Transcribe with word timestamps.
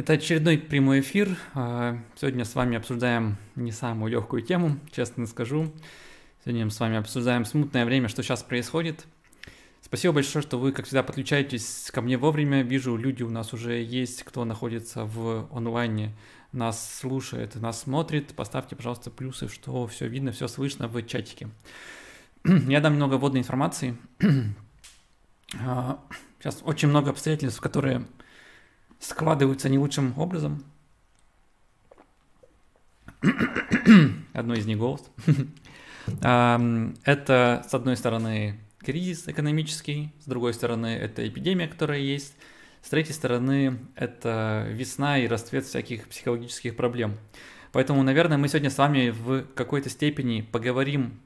Это 0.00 0.14
очередной 0.14 0.56
прямой 0.56 1.00
эфир. 1.00 1.36
А, 1.52 1.98
сегодня 2.16 2.46
с 2.46 2.54
вами 2.54 2.78
обсуждаем 2.78 3.36
не 3.54 3.70
самую 3.70 4.10
легкую 4.10 4.40
тему, 4.40 4.78
честно 4.90 5.26
скажу. 5.26 5.70
Сегодня 6.42 6.64
мы 6.64 6.70
с 6.70 6.80
вами 6.80 6.96
обсуждаем 6.96 7.44
смутное 7.44 7.84
время, 7.84 8.08
что 8.08 8.22
сейчас 8.22 8.42
происходит. 8.42 9.04
Спасибо 9.82 10.14
большое, 10.14 10.42
что 10.42 10.58
вы, 10.58 10.72
как 10.72 10.86
всегда, 10.86 11.02
подключаетесь 11.02 11.90
ко 11.92 12.00
мне 12.00 12.16
вовремя. 12.16 12.62
Вижу, 12.62 12.96
люди 12.96 13.22
у 13.22 13.28
нас 13.28 13.52
уже 13.52 13.82
есть, 13.82 14.22
кто 14.22 14.46
находится 14.46 15.04
в 15.04 15.46
онлайне, 15.54 16.16
нас 16.52 16.98
слушает, 17.00 17.56
нас 17.56 17.82
смотрит. 17.82 18.28
Поставьте, 18.28 18.76
пожалуйста, 18.76 19.10
плюсы, 19.10 19.48
что 19.48 19.86
все 19.86 20.08
видно, 20.08 20.32
все 20.32 20.48
слышно 20.48 20.88
в 20.88 21.02
чатике. 21.02 21.50
Я 22.46 22.80
дам 22.80 22.94
много 22.94 23.16
вводной 23.16 23.40
информации. 23.40 23.98
А, 25.62 25.98
сейчас 26.38 26.60
очень 26.62 26.86
много 26.86 27.10
обстоятельств, 27.10 27.60
которые 27.60 28.06
складываются 29.00 29.68
не 29.68 29.78
лучшим 29.78 30.16
образом. 30.18 30.64
Одно 34.32 34.54
из 34.54 34.66
них 34.66 34.78
голос. 34.78 35.02
Это, 36.20 37.66
с 37.68 37.74
одной 37.74 37.96
стороны, 37.96 38.58
кризис 38.78 39.28
экономический, 39.28 40.12
с 40.20 40.26
другой 40.26 40.54
стороны, 40.54 40.86
это 40.86 41.26
эпидемия, 41.28 41.68
которая 41.68 42.00
есть, 42.00 42.34
с 42.82 42.88
третьей 42.88 43.12
стороны, 43.12 43.78
это 43.94 44.66
весна 44.70 45.18
и 45.18 45.26
расцвет 45.26 45.66
всяких 45.66 46.08
психологических 46.08 46.74
проблем. 46.74 47.18
Поэтому, 47.72 48.02
наверное, 48.02 48.38
мы 48.38 48.48
сегодня 48.48 48.70
с 48.70 48.78
вами 48.78 49.10
в 49.10 49.44
какой-то 49.54 49.90
степени 49.90 50.40
поговорим 50.40 51.20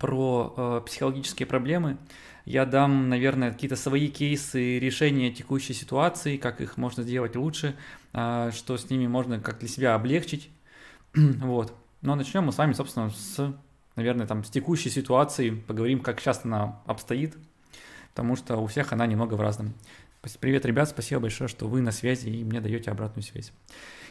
про 0.00 0.54
э, 0.56 0.80
психологические 0.86 1.46
проблемы, 1.46 1.98
я 2.50 2.66
дам, 2.66 3.08
наверное, 3.08 3.52
какие-то 3.52 3.76
свои 3.76 4.08
кейсы 4.08 4.80
решения 4.80 5.30
текущей 5.30 5.72
ситуации, 5.72 6.36
как 6.36 6.60
их 6.60 6.76
можно 6.76 7.04
сделать 7.04 7.36
лучше, 7.36 7.76
а, 8.12 8.50
что 8.50 8.76
с 8.76 8.90
ними 8.90 9.06
можно 9.06 9.38
как 9.38 9.60
для 9.60 9.68
себя 9.68 9.94
облегчить. 9.94 10.50
вот. 11.14 11.72
Но 12.02 12.16
начнем 12.16 12.44
мы 12.44 12.52
с 12.52 12.58
вами, 12.58 12.72
собственно, 12.72 13.10
с, 13.10 13.54
наверное, 13.94 14.26
там, 14.26 14.42
с 14.42 14.50
текущей 14.50 14.90
ситуации, 14.90 15.50
поговорим, 15.50 16.00
как 16.00 16.20
сейчас 16.20 16.40
она 16.44 16.80
обстоит, 16.86 17.36
потому 18.10 18.34
что 18.34 18.56
у 18.56 18.66
всех 18.66 18.92
она 18.92 19.06
немного 19.06 19.34
в 19.34 19.40
разном. 19.40 19.72
Привет, 20.40 20.66
ребят, 20.66 20.88
спасибо 20.88 21.20
большое, 21.20 21.46
что 21.46 21.68
вы 21.68 21.80
на 21.80 21.92
связи 21.92 22.28
и 22.30 22.44
мне 22.44 22.60
даете 22.60 22.90
обратную 22.90 23.22
связь. 23.22 23.52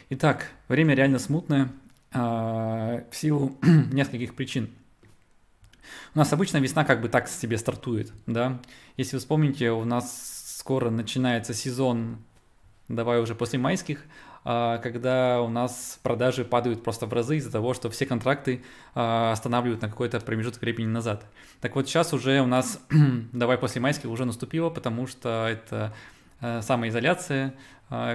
Итак, 0.08 0.46
время 0.66 0.94
реально 0.94 1.18
смутное 1.18 1.70
а, 2.12 3.04
в 3.10 3.14
силу 3.14 3.58
нескольких 3.92 4.34
причин. 4.34 4.70
У 6.14 6.18
нас 6.18 6.32
обычно 6.32 6.58
весна 6.58 6.84
как 6.84 7.00
бы 7.00 7.08
так 7.08 7.28
себе 7.28 7.58
стартует, 7.58 8.12
да. 8.26 8.60
Если 8.96 9.16
вы 9.16 9.20
вспомните, 9.20 9.70
у 9.70 9.84
нас 9.84 10.56
скоро 10.58 10.90
начинается 10.90 11.54
сезон, 11.54 12.18
давай 12.88 13.20
уже 13.20 13.34
после 13.34 13.58
майских, 13.58 14.04
а, 14.42 14.78
когда 14.78 15.42
у 15.42 15.48
нас 15.48 15.98
продажи 16.02 16.44
падают 16.44 16.82
просто 16.82 17.06
в 17.06 17.12
разы 17.12 17.36
из-за 17.36 17.52
того, 17.52 17.74
что 17.74 17.90
все 17.90 18.06
контракты 18.06 18.62
а, 18.94 19.32
останавливают 19.32 19.82
на 19.82 19.88
какой-то 19.88 20.18
промежуток 20.20 20.62
времени 20.62 20.86
назад. 20.86 21.26
Так 21.60 21.76
вот 21.76 21.88
сейчас 21.88 22.12
уже 22.12 22.40
у 22.40 22.46
нас, 22.46 22.80
давай 23.32 23.58
после 23.58 23.80
майских 23.80 24.08
уже 24.08 24.24
наступило, 24.24 24.70
потому 24.70 25.06
что 25.06 25.46
это 25.48 25.94
а, 26.40 26.62
самоизоляция, 26.62 27.54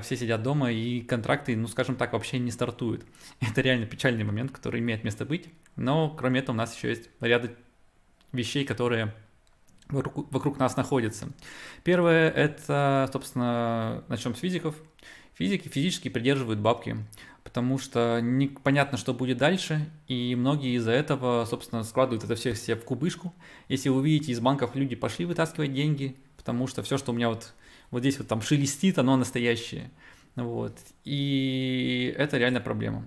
все 0.04 0.16
сидят 0.16 0.42
дома 0.42 0.72
и 0.72 1.02
контракты, 1.02 1.54
ну 1.58 1.68
скажем 1.68 1.98
так, 1.98 2.14
вообще 2.14 2.40
не 2.40 2.50
стартуют. 2.50 3.04
Это 3.42 3.60
реально 3.60 3.86
печальный 3.86 4.24
момент, 4.24 4.52
который 4.54 4.80
имеет 4.80 5.04
место 5.04 5.26
быть, 5.26 5.50
но 5.76 6.10
кроме 6.10 6.40
этого 6.40 6.56
у 6.56 6.58
нас 6.58 6.74
еще 6.74 6.88
есть 6.88 7.10
ряд 7.20 7.52
вещей, 8.36 8.66
которые 8.66 9.14
вокруг, 9.90 10.32
вокруг 10.32 10.60
нас 10.60 10.76
находятся. 10.78 11.30
Первое– 11.84 12.30
это, 12.32 13.10
собственно, 13.12 14.04
начнем 14.08 14.36
с 14.36 14.40
физиков. 14.40 14.76
Физики 15.34 15.68
физически 15.68 16.08
придерживают 16.08 16.60
бабки, 16.60 16.98
потому 17.44 17.78
что 17.78 18.20
непонятно, 18.22 18.98
что 18.98 19.14
будет 19.14 19.38
дальше, 19.38 19.90
и 20.08 20.34
многие 20.36 20.78
из-за 20.78 20.92
этого, 20.92 21.46
собственно, 21.46 21.84
складывают 21.84 22.24
это 22.24 22.36
все 22.36 22.56
себе 22.56 22.76
в 22.76 22.86
кубышку. 22.86 23.34
Если 23.68 23.90
вы 23.90 23.98
увидите, 23.98 24.32
из 24.32 24.40
банков 24.40 24.76
люди 24.76 24.96
пошли 24.96 25.26
вытаскивать 25.26 25.74
деньги, 25.74 26.16
потому 26.38 26.68
что 26.68 26.84
все, 26.84 26.98
что 26.98 27.12
у 27.12 27.16
меня 27.16 27.30
вот, 27.30 27.54
вот 27.92 28.00
здесь 28.00 28.18
вот 28.18 28.28
там 28.28 28.42
шелестит, 28.42 28.98
оно 28.98 29.18
настоящее. 29.18 29.92
Вот. 30.36 30.78
И 31.04 32.14
это 32.18 32.38
реально 32.38 32.62
проблема. 32.62 33.06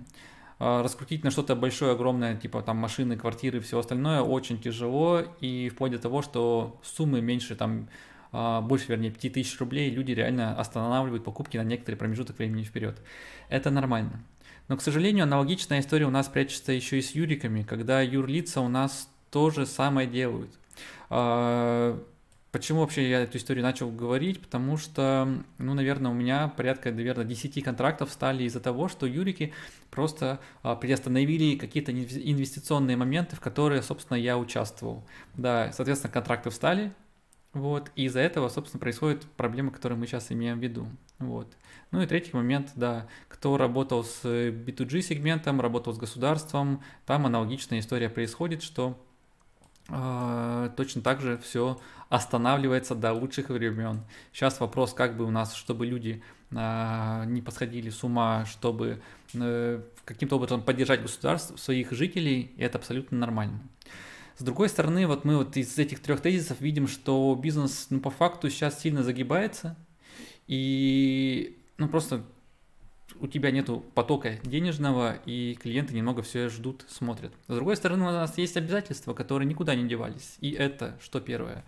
А, 0.59 0.83
раскрутить 0.83 1.23
на 1.23 1.31
что-то 1.31 1.55
большое, 1.55 1.93
огромное, 1.93 2.35
типа 2.35 2.61
там 2.61 2.77
машины, 2.77 3.15
квартиры, 3.15 3.61
все 3.61 3.79
остальное 3.79 4.21
очень 4.21 4.59
тяжело, 4.59 5.21
и 5.39 5.69
вплоть 5.69 5.93
до 5.93 5.99
того, 5.99 6.21
что 6.21 6.79
суммы 6.83 7.21
меньше 7.21 7.55
там 7.55 7.87
а, 8.31 8.61
больше, 8.61 8.87
вернее, 8.89 9.11
5000 9.11 9.59
рублей 9.59 9.89
люди 9.89 10.11
реально 10.11 10.59
останавливают 10.59 11.23
покупки 11.23 11.57
на 11.57 11.63
некоторый 11.63 11.95
промежуток 11.95 12.37
времени 12.37 12.63
вперед. 12.63 13.01
Это 13.47 13.71
нормально. 13.71 14.21
Но, 14.67 14.75
к 14.77 14.81
сожалению, 14.81 15.23
аналогичная 15.23 15.79
история 15.79 16.05
у 16.05 16.11
нас 16.11 16.27
прячется 16.27 16.73
еще 16.73 16.99
и 16.99 17.01
с 17.01 17.11
юриками, 17.11 17.63
когда 17.63 18.01
юрлица 18.01 18.61
у 18.61 18.67
нас 18.67 19.09
то 19.31 19.49
же 19.49 19.65
самое 19.65 20.07
делают. 20.07 20.51
Почему 22.51 22.79
вообще 22.79 23.07
я 23.07 23.21
эту 23.21 23.37
историю 23.37 23.63
начал 23.63 23.91
говорить? 23.91 24.41
Потому 24.41 24.77
что, 24.77 25.43
ну, 25.59 25.73
наверное, 25.75 26.09
у 26.09 26.15
меня 26.15 26.47
порядка, 26.47 26.91
наверное, 26.91 27.25
10 27.25 27.63
контрактов 27.63 28.11
стали 28.11 28.43
из-за 28.43 28.59
того, 28.59 28.87
что 28.87 29.05
юрики 29.05 29.53
просто 29.91 30.39
а, 30.63 30.75
приостановили 30.75 31.57
какие-то 31.57 31.91
инвестиционные 31.91 32.97
моменты, 32.97 33.35
в 33.35 33.39
которые, 33.39 33.83
собственно, 33.83 34.17
я 34.17 34.37
участвовал. 34.37 35.05
Да, 35.35 35.71
соответственно, 35.73 36.11
контракты 36.11 36.49
встали, 36.49 36.91
вот, 37.53 37.91
и 37.95 38.05
из-за 38.05 38.19
этого, 38.19 38.47
собственно, 38.49 38.79
происходит 38.79 39.23
проблема, 39.35 39.71
которую 39.71 39.99
мы 39.99 40.05
сейчас 40.05 40.31
имеем 40.31 40.59
в 40.59 40.63
виду. 40.63 40.87
Вот. 41.17 41.55
Ну 41.91 42.01
и 42.01 42.05
третий 42.05 42.31
момент, 42.33 42.71
да, 42.75 43.07
кто 43.27 43.57
работал 43.57 44.03
с 44.03 44.23
B2G 44.23 45.01
сегментом, 45.01 45.59
работал 45.59 45.93
с 45.93 45.97
государством, 45.97 46.83
там 47.05 47.25
аналогичная 47.25 47.79
история 47.79 48.09
происходит, 48.09 48.61
что 48.61 48.91
э, 48.91 49.08
точно 49.89 51.01
так 51.01 51.21
же 51.21 51.37
все 51.37 51.79
останавливается 52.09 52.95
до 52.95 53.13
лучших 53.13 53.49
времен. 53.49 54.01
Сейчас 54.33 54.59
вопрос, 54.59 54.93
как 54.93 55.15
бы 55.15 55.25
у 55.25 55.31
нас, 55.31 55.53
чтобы 55.53 55.85
люди 55.85 56.21
э, 56.51 57.23
не 57.27 57.41
посходили 57.41 57.89
с 57.89 58.03
ума, 58.03 58.45
чтобы 58.45 59.01
э, 59.33 59.81
каким-то 60.05 60.37
образом 60.37 60.63
поддержать 60.63 61.01
государство, 61.01 61.55
своих 61.57 61.91
жителей, 61.91 62.51
и 62.57 62.63
это 62.63 62.79
абсолютно 62.79 63.17
нормально. 63.17 63.59
С 64.37 64.43
другой 64.43 64.69
стороны, 64.69 65.05
вот 65.05 65.25
мы 65.25 65.37
вот 65.37 65.55
из 65.57 65.77
этих 65.77 65.99
трех 65.99 66.21
тезисов 66.21 66.61
видим, 66.61 66.87
что 66.87 67.35
бизнес, 67.35 67.87
ну, 67.89 67.99
по 67.99 68.09
факту 68.09 68.49
сейчас 68.49 68.79
сильно 68.79 69.03
загибается, 69.03 69.75
и, 70.47 71.57
ну, 71.77 71.87
просто 71.89 72.23
у 73.19 73.27
тебя 73.27 73.51
нету 73.51 73.83
потока 73.95 74.37
денежного, 74.43 75.15
и 75.25 75.57
клиенты 75.61 75.93
немного 75.93 76.21
все 76.21 76.49
ждут, 76.49 76.85
смотрят. 76.87 77.33
С 77.47 77.55
другой 77.55 77.75
стороны, 77.75 78.03
у 78.03 78.11
нас 78.11 78.37
есть 78.37 78.57
обязательства, 78.57 79.13
которые 79.13 79.47
никуда 79.47 79.75
не 79.75 79.87
девались. 79.87 80.37
И 80.39 80.51
это, 80.51 80.97
что 81.01 81.19
первое, 81.19 81.63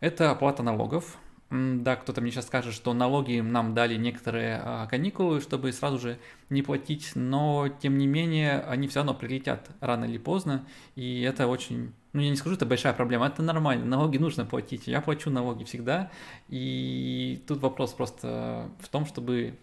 это 0.00 0.30
оплата 0.30 0.62
налогов. 0.62 1.18
Да, 1.50 1.96
кто-то 1.96 2.20
мне 2.20 2.30
сейчас 2.30 2.46
скажет, 2.46 2.74
что 2.74 2.92
налоги 2.92 3.40
нам 3.40 3.72
дали 3.72 3.96
некоторые 3.96 4.60
а, 4.62 4.86
каникулы, 4.86 5.40
чтобы 5.40 5.72
сразу 5.72 5.98
же 5.98 6.18
не 6.50 6.60
платить, 6.60 7.12
но 7.14 7.68
тем 7.80 7.96
не 7.96 8.06
менее 8.06 8.60
они 8.60 8.86
все 8.86 8.98
равно 8.98 9.14
прилетят 9.14 9.70
рано 9.80 10.04
или 10.04 10.18
поздно, 10.18 10.66
и 10.94 11.22
это 11.22 11.46
очень, 11.46 11.94
ну 12.12 12.20
я 12.20 12.28
не 12.28 12.36
скажу, 12.36 12.56
это 12.56 12.66
большая 12.66 12.92
проблема, 12.92 13.28
это 13.28 13.42
нормально, 13.42 13.86
налоги 13.86 14.18
нужно 14.18 14.44
платить, 14.44 14.88
я 14.88 15.00
плачу 15.00 15.30
налоги 15.30 15.64
всегда, 15.64 16.10
и 16.50 17.42
тут 17.48 17.62
вопрос 17.62 17.94
просто 17.94 18.70
в 18.80 18.88
том, 18.90 19.06
чтобы 19.06 19.54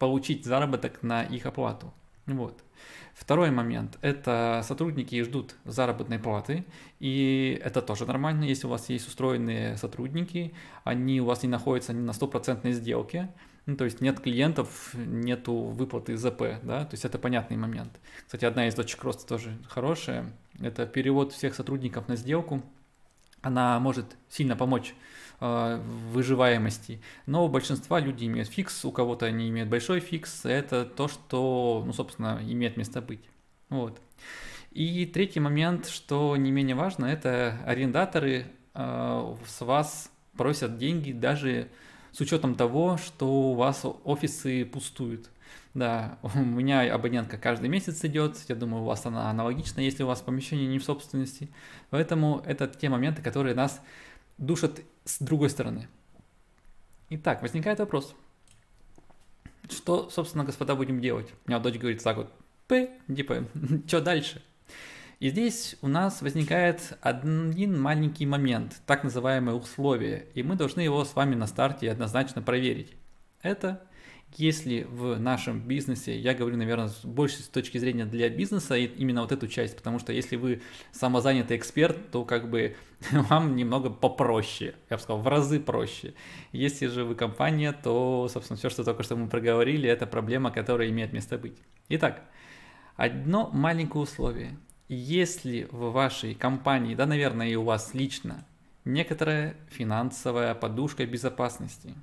получить 0.00 0.44
заработок 0.44 1.04
на 1.04 1.22
их 1.22 1.46
оплату. 1.46 1.94
Вот. 2.26 2.64
Второй 3.14 3.50
момент– 3.50 3.98
это 4.02 4.62
сотрудники 4.64 5.22
ждут 5.22 5.54
заработной 5.64 6.18
платы, 6.18 6.64
и 7.00 7.60
это 7.62 7.82
тоже 7.82 8.06
нормально, 8.06 8.44
если 8.44 8.66
у 8.66 8.70
вас 8.70 8.88
есть 8.88 9.06
устроенные 9.06 9.76
сотрудники, 9.76 10.54
они 10.84 11.20
у 11.20 11.26
вас 11.26 11.42
не 11.42 11.48
находятся 11.48 11.92
на 11.92 12.12
стопроцентной 12.12 12.72
сделке, 12.72 13.28
ну, 13.66 13.76
то 13.76 13.84
есть 13.84 14.00
нет 14.00 14.20
клиентов, 14.20 14.94
нету 14.94 15.52
выплаты 15.52 16.16
ЗП, 16.16 16.42
да, 16.62 16.84
то 16.86 16.94
есть 16.94 17.04
это 17.04 17.18
понятный 17.18 17.58
момент. 17.58 18.00
Кстати, 18.24 18.46
одна 18.46 18.68
из 18.68 18.74
точек 18.74 19.04
роста 19.04 19.26
тоже 19.26 19.58
хорошая, 19.68 20.32
это 20.58 20.86
перевод 20.86 21.32
всех 21.32 21.54
сотрудников 21.54 22.08
на 22.08 22.16
сделку, 22.16 22.62
она 23.42 23.78
может 23.80 24.16
сильно 24.28 24.56
помочь 24.56 24.94
э, 25.40 25.80
выживаемости. 26.12 27.00
Но 27.26 27.44
у 27.44 27.48
большинства 27.48 28.00
людей 28.00 28.28
имеют 28.28 28.48
фикс, 28.48 28.84
у 28.84 28.92
кого-то 28.92 29.26
они 29.26 29.48
имеют 29.48 29.68
большой 29.68 30.00
фикс. 30.00 30.44
Это 30.44 30.84
то, 30.84 31.08
что, 31.08 31.82
ну, 31.86 31.92
собственно, 31.92 32.40
имеет 32.42 32.76
место 32.76 33.00
быть. 33.00 33.24
Вот. 33.68 34.00
И 34.72 35.06
третий 35.06 35.40
момент, 35.40 35.88
что 35.88 36.36
не 36.36 36.50
менее 36.50 36.76
важно, 36.76 37.06
это 37.06 37.58
арендаторы 37.66 38.46
э, 38.74 39.36
с 39.46 39.60
вас 39.62 40.12
просят 40.36 40.78
деньги 40.78 41.12
даже 41.12 41.68
с 42.12 42.20
учетом 42.20 42.54
того, 42.54 42.96
что 42.96 43.26
у 43.26 43.54
вас 43.54 43.84
офисы 44.04 44.64
пустуют. 44.64 45.28
Да, 45.74 46.18
у 46.22 46.38
меня 46.38 46.92
абонентка 46.92 47.38
каждый 47.38 47.68
месяц 47.68 48.04
идет, 48.04 48.38
я 48.48 48.54
думаю, 48.54 48.82
у 48.82 48.86
вас 48.86 49.06
она 49.06 49.30
аналогична, 49.30 49.80
если 49.80 50.02
у 50.02 50.06
вас 50.06 50.20
помещение 50.20 50.66
не 50.66 50.78
в 50.78 50.84
собственности. 50.84 51.48
Поэтому 51.90 52.42
это 52.46 52.66
те 52.66 52.88
моменты, 52.88 53.22
которые 53.22 53.54
нас 53.54 53.80
душат 54.38 54.80
с 55.04 55.20
другой 55.20 55.50
стороны. 55.50 55.88
Итак, 57.10 57.42
возникает 57.42 57.78
вопрос. 57.78 58.14
Что 59.68 60.10
собственно, 60.10 60.44
господа, 60.44 60.74
будем 60.74 61.00
делать? 61.00 61.28
У 61.46 61.50
меня 61.50 61.60
дочь 61.60 61.76
говорит 61.76 62.02
так 62.02 62.16
вот, 62.16 62.32
П, 62.66 62.90
типа, 63.14 63.44
что 63.86 64.00
дальше? 64.00 64.42
И 65.20 65.28
здесь 65.28 65.76
у 65.82 65.88
нас 65.88 66.22
возникает 66.22 66.96
один 67.02 67.78
маленький 67.78 68.24
момент, 68.24 68.80
так 68.86 69.04
называемое 69.04 69.54
условие, 69.54 70.26
и 70.34 70.42
мы 70.42 70.56
должны 70.56 70.80
его 70.80 71.04
с 71.04 71.14
вами 71.14 71.34
на 71.34 71.46
старте 71.46 71.90
однозначно 71.90 72.40
проверить. 72.40 72.94
Это 73.42 73.82
если 74.36 74.84
в 74.90 75.18
нашем 75.18 75.60
бизнесе, 75.60 76.18
я 76.18 76.34
говорю, 76.34 76.56
наверное, 76.56 76.90
больше 77.04 77.42
с 77.42 77.48
точки 77.48 77.78
зрения 77.78 78.04
для 78.04 78.28
бизнеса, 78.28 78.76
именно 78.76 79.22
вот 79.22 79.32
эту 79.32 79.48
часть, 79.48 79.76
потому 79.76 79.98
что 79.98 80.12
если 80.12 80.36
вы 80.36 80.62
самозанятый 80.92 81.56
эксперт, 81.56 82.10
то 82.10 82.24
как 82.24 82.50
бы 82.50 82.76
вам 83.12 83.56
немного 83.56 83.90
попроще, 83.90 84.74
я 84.88 84.96
бы 84.96 85.02
сказал, 85.02 85.20
в 85.20 85.28
разы 85.28 85.60
проще. 85.60 86.14
Если 86.52 86.86
же 86.86 87.04
вы 87.04 87.14
компания, 87.14 87.72
то, 87.72 88.28
собственно, 88.32 88.56
все, 88.56 88.70
что 88.70 88.84
только 88.84 89.02
что 89.02 89.16
мы 89.16 89.28
проговорили, 89.28 89.88
это 89.88 90.06
проблема, 90.06 90.50
которая 90.50 90.88
имеет 90.88 91.12
место 91.12 91.38
быть. 91.38 91.58
Итак, 91.88 92.22
одно 92.96 93.50
маленькое 93.52 94.02
условие– 94.02 94.56
если 94.92 95.68
в 95.70 95.92
вашей 95.92 96.34
компании, 96.34 96.96
да, 96.96 97.06
наверное, 97.06 97.48
и 97.48 97.54
у 97.54 97.62
вас 97.62 97.94
лично, 97.94 98.44
некоторая 98.84 99.54
финансовая 99.68 100.52
подушка 100.56 101.06
безопасности. 101.06 101.94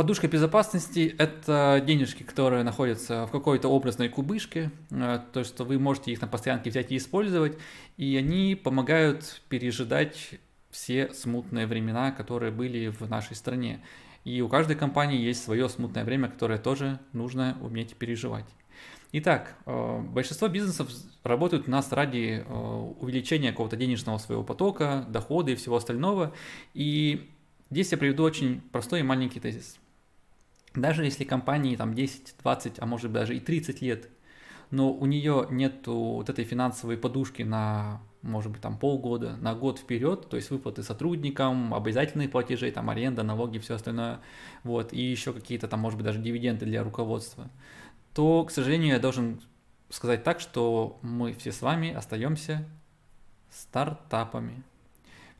Подушка 0.00 0.28
безопасности– 0.28 1.14
это 1.18 1.84
денежки, 1.86 2.22
которые 2.22 2.62
находятся 2.62 3.26
в 3.26 3.30
какой-то 3.30 3.68
образной 3.68 4.08
кубышке, 4.08 4.70
а, 4.90 5.18
то, 5.18 5.44
что 5.44 5.64
вы 5.64 5.78
можете 5.78 6.10
их 6.10 6.22
на 6.22 6.26
постоянке 6.26 6.70
взять 6.70 6.90
и 6.90 6.96
использовать, 6.96 7.58
и 7.98 8.16
они 8.16 8.54
помогают 8.54 9.42
пережидать 9.50 10.36
все 10.70 11.12
смутные 11.12 11.66
времена, 11.66 12.12
которые 12.12 12.50
были 12.50 12.88
в 12.88 13.10
нашей 13.10 13.36
стране. 13.36 13.82
И 14.24 14.40
у 14.40 14.48
каждой 14.48 14.74
компании 14.74 15.20
есть 15.20 15.44
свое 15.44 15.68
смутное 15.68 16.06
время, 16.06 16.30
которое 16.30 16.58
тоже 16.58 16.98
нужно 17.12 17.58
уметь 17.60 17.94
переживать. 17.94 18.46
Итак, 19.12 19.54
э, 19.66 20.00
большинство 20.00 20.48
бизнесов 20.48 20.88
работают 21.24 21.68
у 21.68 21.70
нас 21.70 21.92
ради 21.92 22.42
э, 22.42 22.52
увеличения 23.00 23.50
какого-то 23.50 23.76
денежного 23.76 24.16
своего 24.16 24.44
потока, 24.44 25.04
дохода 25.10 25.50
и 25.50 25.56
всего 25.56 25.76
остального. 25.76 26.32
И 26.72 27.28
здесь 27.68 27.92
я 27.92 27.98
приведу 27.98 28.22
очень 28.22 28.62
простой 28.72 29.00
и 29.00 29.02
маленький 29.02 29.40
тезис. 29.40 29.78
Даже 30.74 31.04
если 31.04 31.24
компании 31.24 31.76
там 31.76 31.94
10, 31.94 32.36
20, 32.42 32.74
а 32.78 32.86
может 32.86 33.12
даже 33.12 33.36
и 33.36 33.40
30 33.40 33.82
лет, 33.82 34.08
но 34.70 34.92
у 34.92 35.06
нее 35.06 35.46
нет 35.50 35.86
вот 35.86 36.28
этой 36.28 36.44
финансовой 36.44 36.96
подушки 36.96 37.42
на, 37.42 38.00
может 38.22 38.52
быть, 38.52 38.60
там 38.60 38.78
полгода, 38.78 39.36
на 39.36 39.54
год 39.54 39.80
вперед, 39.80 40.28
то 40.28 40.36
есть 40.36 40.50
выплаты 40.50 40.84
сотрудникам, 40.84 41.74
обязательные 41.74 42.28
платежи, 42.28 42.70
там 42.70 42.88
аренда, 42.88 43.24
налоги, 43.24 43.58
все 43.58 43.74
остальное, 43.74 44.20
вот, 44.62 44.92
и 44.92 45.00
еще 45.00 45.32
какие-то 45.32 45.66
там, 45.66 45.80
может 45.80 45.96
быть, 45.96 46.06
даже 46.06 46.20
дивиденды 46.20 46.66
для 46.66 46.84
руководства– 46.84 47.50
то, 48.14 48.44
к 48.44 48.50
сожалению, 48.50 48.94
я 48.94 48.98
должен 48.98 49.40
сказать 49.88 50.24
так, 50.24 50.40
что 50.40 50.98
мы 51.02 51.32
все 51.32 51.52
с 51.52 51.62
вами 51.62 51.92
остаемся 51.92 52.68
стартапами. 53.50 54.62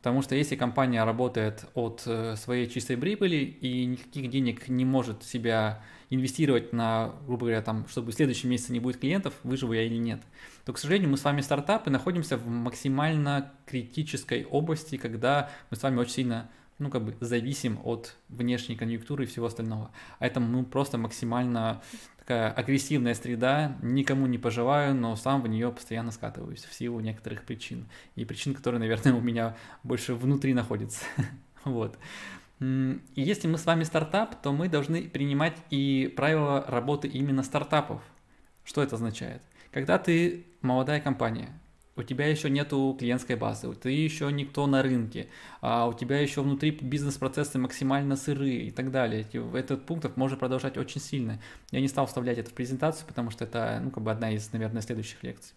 Потому 0.03 0.23
что 0.23 0.35
если 0.35 0.57
компания 0.57 1.05
работает 1.05 1.67
от 1.75 2.03
э, 2.07 2.35
своей 2.37 2.69
чистой 2.69 2.97
прибыли 2.97 3.37
и 3.37 3.85
никаких 3.85 4.31
денег 4.31 4.69
не 4.69 4.87
может 4.87 5.25
себя 5.25 5.83
инвестировать 6.09 6.73
на, 6.73 7.13
грубо 7.27 7.47
говоря, 7.47 7.61
там, 7.61 7.87
чтобы 7.87 8.11
в 8.11 8.15
следующем 8.15 8.49
месяце 8.49 8.73
не 8.73 8.81
будет 8.81 8.99
клиентов, 8.99 9.35
выживу 9.43 9.75
я 9.75 9.83
или 9.83 9.97
нет, 9.97 10.23
то, 10.65 10.73
к 10.73 10.79
сожалению, 10.79 11.11
мы 11.11 11.19
с 11.19 11.25
вами 11.25 11.43
стартапы 11.43 11.91
находимся 11.91 12.39
в 12.39 12.49
максимально 12.49 13.53
критической 13.67 14.45
области, 14.45 14.97
когда 14.97 15.51
мы 15.71 15.77
с 15.77 15.83
вами 15.83 15.99
очень 15.99 16.13
сильно 16.13 16.51
ну, 16.79 16.89
как 16.89 17.05
бы 17.05 17.15
зависим 17.21 17.79
от 17.85 18.17
внешней 18.31 18.75
конъюнктуры 18.75 19.25
и 19.25 19.27
всего 19.27 19.47
остального. 19.47 19.91
А 20.19 20.27
это 20.27 20.41
ну, 20.41 20.65
просто 20.65 20.97
максимально 20.97 21.83
такая 22.31 22.53
агрессивная 22.53 23.15
среда, 23.15 23.77
никому 23.83 24.27
не 24.27 24.39
пожелаю, 24.39 24.95
но 24.95 25.17
сам 25.17 25.43
в 25.43 25.49
нее 25.49 25.73
постоянно 25.73 26.13
скатываюсь 26.13 26.63
в 26.63 26.73
силу 26.73 27.01
некоторых 27.01 27.43
причин. 27.43 27.89
И 28.15 28.25
причин, 28.25 28.55
которые, 28.55 28.79
наверное, 28.79 29.15
у 29.19 29.21
меня 29.21 29.57
больше 29.83 30.15
внутри 30.15 30.55
находятся. 30.55 31.05
вот. 31.65 31.99
И 32.61 33.01
если 33.17 33.49
мы 33.49 33.59
с 33.59 33.67
вами 33.67 33.83
стартап, 33.83 34.41
то 34.43 34.53
мы 34.53 34.69
должны 34.69 35.09
принимать 35.09 35.57
и 35.71 36.13
правила 36.17 36.65
работы 36.69 37.09
именно 37.09 37.43
стартапов. 37.43 38.01
Что 38.63 38.81
это 38.81 38.95
означает? 38.95 39.43
Когда 39.73 39.99
ты 39.99 40.47
молодая 40.63 41.01
компания, 41.01 41.49
у 41.97 42.03
тебя 42.03 42.27
еще 42.27 42.49
нету 42.49 42.97
клиентской 42.99 43.37
базы, 43.37 43.73
ты 43.75 43.91
еще 43.91 44.31
никто 44.33 44.67
на 44.67 44.83
рынке, 44.83 45.29
а 45.61 45.87
у 45.87 45.93
тебя 45.93 46.19
еще 46.21 46.43
внутри 46.43 46.71
бизнес-процессы 46.71 47.59
максимально 47.59 48.17
сырые 48.17 48.63
и 48.63 48.71
так 48.71 48.91
далее. 48.91 49.27
Этот 49.55 49.85
пункт 49.87 50.17
можно 50.17 50.37
продолжать 50.37 50.79
очень 50.79 51.01
сильно. 51.01 51.41
Я 51.71 51.81
не 51.81 51.89
стал 51.89 52.07
вставлять 52.07 52.39
это 52.39 52.51
в 52.51 52.55
презентацию, 52.55 53.07
потому 53.07 53.31
что 53.31 53.45
это, 53.45 53.81
ну, 53.83 53.91
как 53.91 54.03
бы 54.03 54.11
одна 54.11 54.31
из, 54.33 54.53
наверное, 54.53 54.83
следующих 54.83 55.23
лекций. 55.23 55.55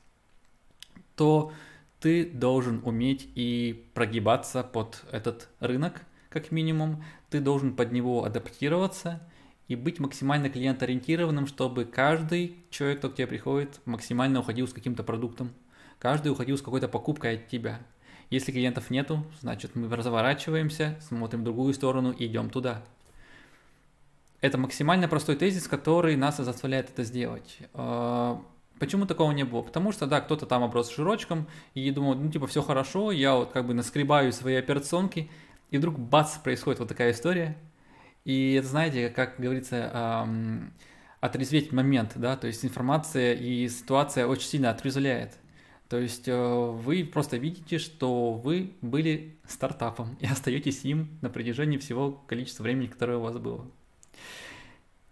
То 1.15 1.53
ты 2.00 2.25
должен 2.25 2.81
уметь 2.83 3.29
и 3.36 3.86
прогибаться 3.94 4.63
под 4.63 5.03
этот 5.12 5.50
рынок, 5.59 6.01
как 6.29 6.51
минимум. 6.51 7.03
Ты 7.29 7.39
должен 7.39 7.75
под 7.75 7.91
него 7.91 8.25
адаптироваться 8.25 9.21
и 9.69 9.75
быть 9.75 10.00
максимально 10.00 10.50
клиент-ориентированным, 10.50 11.47
чтобы 11.47 11.86
каждый 11.86 12.57
человек, 12.69 13.00
кто 13.00 13.09
к 13.09 13.15
тебе 13.15 13.27
приходит, 13.27 13.79
максимально 13.86 14.41
уходил 14.41 14.68
с 14.68 14.74
каким-то 14.74 15.03
продуктом 15.03 15.51
Каждый 16.03 16.33
уходил 16.33 16.57
с 16.57 16.61
какой-то 16.61 16.89
покупкой 16.89 17.35
от 17.35 17.47
тебя. 17.47 17.79
Если 18.29 18.51
клиентов 18.51 18.89
нету, 18.89 19.25
значит 19.39 19.73
мы 19.77 19.88
разворачиваемся, 19.88 21.00
смотрим 21.00 21.39
в 21.39 21.44
другую 21.45 21.73
сторону 21.73 22.11
и 22.11 22.25
идем 22.25 22.50
туда. 22.50 22.83
Это 24.41 24.57
максимально 24.57 25.07
простой 25.07 25.38
тезис, 25.38 25.65
который 25.65 26.17
нас 26.17 26.35
заставляет 26.35 26.89
это 26.89 27.05
сделать. 27.05 27.59
А, 27.73 28.44
почему 28.79 29.05
такого 29.05 29.31
не 29.31 29.45
было? 29.45 29.61
Потому 29.61 29.94
что, 29.94 30.05
да, 30.05 30.19
кто-то 30.19 30.45
там 30.45 30.61
оброс 30.63 30.91
широчком 30.91 31.47
и 31.73 31.89
думал, 31.89 32.15
ну, 32.15 32.29
типа, 32.29 32.47
все 32.47 32.61
хорошо, 32.61 33.13
я 33.13 33.35
вот 33.35 33.53
как 33.53 33.65
бы 33.65 33.73
наскребаю 33.73 34.33
свои 34.33 34.55
операционки, 34.55 35.31
и 35.71 35.77
вдруг 35.77 35.97
бац, 35.97 36.38
происходит 36.38 36.79
вот 36.81 36.89
такая 36.89 37.13
история. 37.13 37.57
И 38.25 38.55
это, 38.55 38.67
знаете, 38.67 39.07
как 39.07 39.35
говорится, 39.39 40.25
эм, 40.25 40.73
отрезветь 41.21 41.71
момент, 41.71 42.11
да, 42.15 42.35
то 42.35 42.47
есть 42.47 42.65
информация 42.65 43.35
и 43.35 43.69
ситуация 43.69 44.27
очень 44.27 44.50
сильно 44.50 44.69
отрезвляет. 44.69 45.39
То 45.94 46.00
есть 46.00 46.28
э, 46.28 46.36
вы 46.36 47.06
просто 47.06 47.38
видите, 47.38 47.78
что 47.78 48.34
вы 48.34 48.72
были 48.81 49.36
стартапом 49.48 50.18
и 50.19 50.25
остаетесь 50.25 50.84
им 50.86 51.19
на 51.22 51.30
протяжении 51.30 51.78
всего 51.78 52.13
количества 52.25 52.63
времени, 52.63 52.88
которое 52.88 53.19
у 53.19 53.22
вас 53.22 53.38
было. 53.38 53.63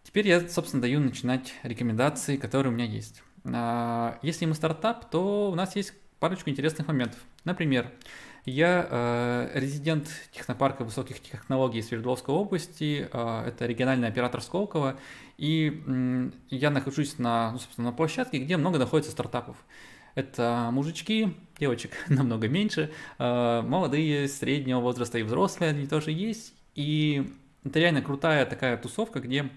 Теперь 0.01 0.27
я, 0.27 0.49
собственно, 0.49 0.81
даю 0.81 0.99
начинать 0.99 1.53
рекомендации, 1.61 2.35
которые 2.35 2.73
у 2.73 2.75
меня 2.75 2.85
есть. 2.85 3.21
А, 3.45 4.17
если 4.23 4.47
мы 4.47 4.55
стартап, 4.55 5.07
то 5.11 5.51
у 5.51 5.55
нас 5.55 5.75
есть 5.75 5.93
парочку 6.19 6.49
интересных 6.49 6.87
моментов. 6.87 7.19
Например, 7.43 7.91
я 8.45 8.87
э, 8.89 9.51
резидент 9.53 10.07
технопарка 10.31 10.83
высоких 10.83 11.21
технологий 11.21 11.83
Свердловской 11.83 12.33
области, 12.33 13.07
э, 13.11 13.43
это 13.45 13.67
региональный 13.67 14.07
оператор 14.07 14.41
Сколково, 14.41 14.97
и 15.37 15.83
э, 15.85 16.31
я 16.49 16.71
нахожусь 16.71 17.19
на, 17.19 17.51
ну, 17.51 17.59
собственно, 17.59 17.91
на 17.91 17.95
площадке, 17.95 18.39
где 18.39 18.57
много 18.57 18.79
находится 18.79 19.11
стартапов. 19.11 19.57
Это 20.15 20.69
мужички, 20.71 21.35
девочек 21.59 21.91
намного 22.09 22.47
меньше, 22.47 22.91
э, 23.17 23.61
молодые, 23.61 24.27
среднего 24.27 24.79
возраста 24.79 25.17
и 25.17 25.23
взрослые, 25.23 25.69
они 25.69 25.87
тоже 25.87 26.11
есть. 26.11 26.53
И 26.75 27.31
это 27.63 27.79
реально 27.79 28.01
крутая 28.01 28.45
такая 28.45 28.77
тусовка, 28.77 29.19
где 29.19 29.49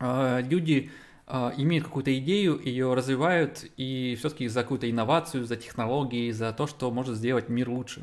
э, 0.00 0.42
люди 0.42 0.90
э, 1.26 1.50
имеют 1.56 1.84
какую-то 1.84 2.16
идею, 2.18 2.60
ее 2.62 2.94
развивают, 2.94 3.64
и 3.76 4.16
все-таки 4.18 4.48
за 4.48 4.62
какую-то 4.62 4.90
инновацию, 4.90 5.44
за 5.44 5.56
технологии, 5.56 6.30
за 6.30 6.52
то, 6.52 6.66
что 6.66 6.90
может 6.90 7.16
сделать 7.16 7.48
мир 7.48 7.70
лучше. 7.70 8.02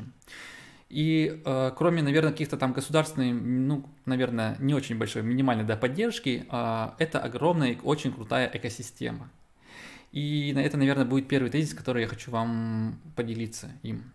И 0.88 1.40
э, 1.44 1.70
кроме, 1.76 2.02
наверное, 2.02 2.32
каких-то 2.32 2.56
там 2.56 2.72
государственной, 2.72 3.32
ну, 3.32 3.84
наверное, 4.06 4.56
не 4.58 4.74
очень 4.74 4.98
большой, 4.98 5.22
минимальной 5.22 5.64
да, 5.64 5.76
поддержки, 5.76 6.46
э, 6.50 6.88
это 6.98 7.20
огромная, 7.20 7.78
очень 7.84 8.12
крутая 8.12 8.50
экосистема. 8.52 9.30
И 10.12 10.52
это, 10.56 10.76
наверное, 10.76 11.04
будет 11.04 11.28
первый 11.28 11.50
тезис, 11.50 11.72
который 11.74 12.02
я 12.02 12.08
хочу 12.08 12.30
вам 12.30 13.00
поделиться 13.14 13.70
им. 13.82 14.12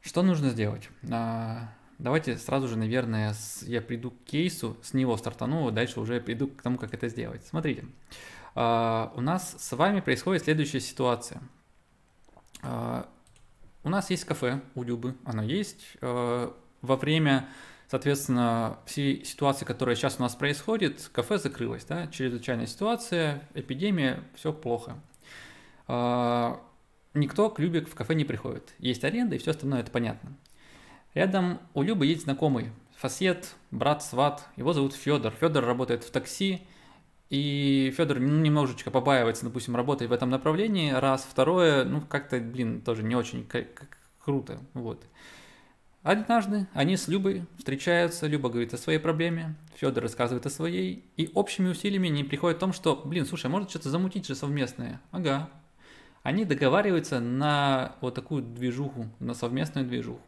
Что 0.00 0.22
нужно 0.22 0.50
сделать? 0.50 0.88
А, 1.10 1.72
давайте 1.98 2.36
сразу 2.36 2.68
же, 2.68 2.76
наверное, 2.76 3.34
я 3.62 3.80
приду 3.80 4.12
к 4.12 4.24
кейсу, 4.24 4.76
с 4.82 4.94
него 4.94 5.16
стартану, 5.16 5.66
а 5.66 5.72
дальше 5.72 5.98
уже 5.98 6.20
приду 6.20 6.48
к 6.48 6.62
тому, 6.62 6.78
как 6.78 6.94
это 6.94 7.08
сделать. 7.08 7.44
Смотрите, 7.46 7.86
а, 8.54 9.12
у 9.16 9.20
нас 9.20 9.56
с 9.58 9.76
вами 9.76 10.00
происходит 10.00 10.44
следующая 10.44 10.80
ситуация. 10.80 11.40
У 12.62 13.90
нас 13.90 14.08
есть 14.08 14.24
кафе 14.24 14.62
у 14.74 14.82
Любы, 14.82 15.14
оно 15.24 15.42
есть. 15.42 15.98
Во 16.00 16.54
время 16.80 17.46
Соответственно, 17.94 18.80
все 18.86 19.24
ситуации, 19.24 19.64
которые 19.64 19.94
сейчас 19.94 20.16
у 20.18 20.22
нас 20.22 20.34
происходят, 20.34 21.08
кафе 21.12 21.38
закрылось, 21.38 21.84
да, 21.84 22.08
чрезвычайная 22.08 22.66
ситуация, 22.66 23.48
эпидемия, 23.54 24.24
все 24.34 24.52
плохо. 24.52 24.96
А, 25.86 26.60
никто 27.14 27.50
к 27.50 27.60
Любе 27.60 27.82
в 27.82 27.94
кафе 27.94 28.16
не 28.16 28.24
приходит. 28.24 28.74
Есть 28.80 29.04
аренда 29.04 29.36
и 29.36 29.38
все 29.38 29.52
остальное, 29.52 29.78
это 29.78 29.92
понятно. 29.92 30.32
Рядом 31.14 31.60
у 31.72 31.82
Любы 31.82 32.06
есть 32.06 32.24
знакомый, 32.24 32.72
фасет, 32.96 33.54
брат, 33.70 34.02
сват, 34.02 34.44
его 34.56 34.72
зовут 34.72 34.94
Федор. 34.94 35.32
Федор 35.32 35.64
работает 35.64 36.02
в 36.02 36.10
такси, 36.10 36.62
и 37.30 37.94
Федор 37.96 38.18
немножечко 38.18 38.90
побаивается, 38.90 39.44
допустим, 39.44 39.76
работой 39.76 40.08
в 40.08 40.12
этом 40.12 40.30
направлении, 40.30 40.90
раз. 40.90 41.24
Второе, 41.30 41.84
ну, 41.84 42.00
как-то, 42.00 42.40
блин, 42.40 42.80
тоже 42.80 43.04
не 43.04 43.14
очень 43.14 43.48
круто, 44.18 44.58
вот. 44.72 45.06
Однажды 46.04 46.66
они 46.74 46.98
с 46.98 47.08
Любой 47.08 47.46
встречаются, 47.56 48.26
Люба 48.26 48.50
говорит 48.50 48.74
о 48.74 48.76
своей 48.76 48.98
проблеме, 48.98 49.54
Федор 49.74 50.02
рассказывает 50.02 50.44
о 50.44 50.50
своей, 50.50 51.02
и 51.16 51.30
общими 51.32 51.70
усилиями 51.70 52.10
они 52.10 52.24
приходят 52.24 52.58
к 52.58 52.60
тому, 52.60 52.74
что, 52.74 52.94
блин, 52.94 53.24
слушай, 53.24 53.46
а 53.46 53.48
может 53.48 53.70
что-то 53.70 53.88
замутить 53.88 54.26
же 54.26 54.34
совместное? 54.34 55.00
Ага. 55.12 55.48
Они 56.22 56.44
договариваются 56.44 57.20
на 57.20 57.96
вот 58.02 58.14
такую 58.14 58.42
движуху, 58.42 59.08
на 59.18 59.32
совместную 59.32 59.86
движуху. 59.86 60.20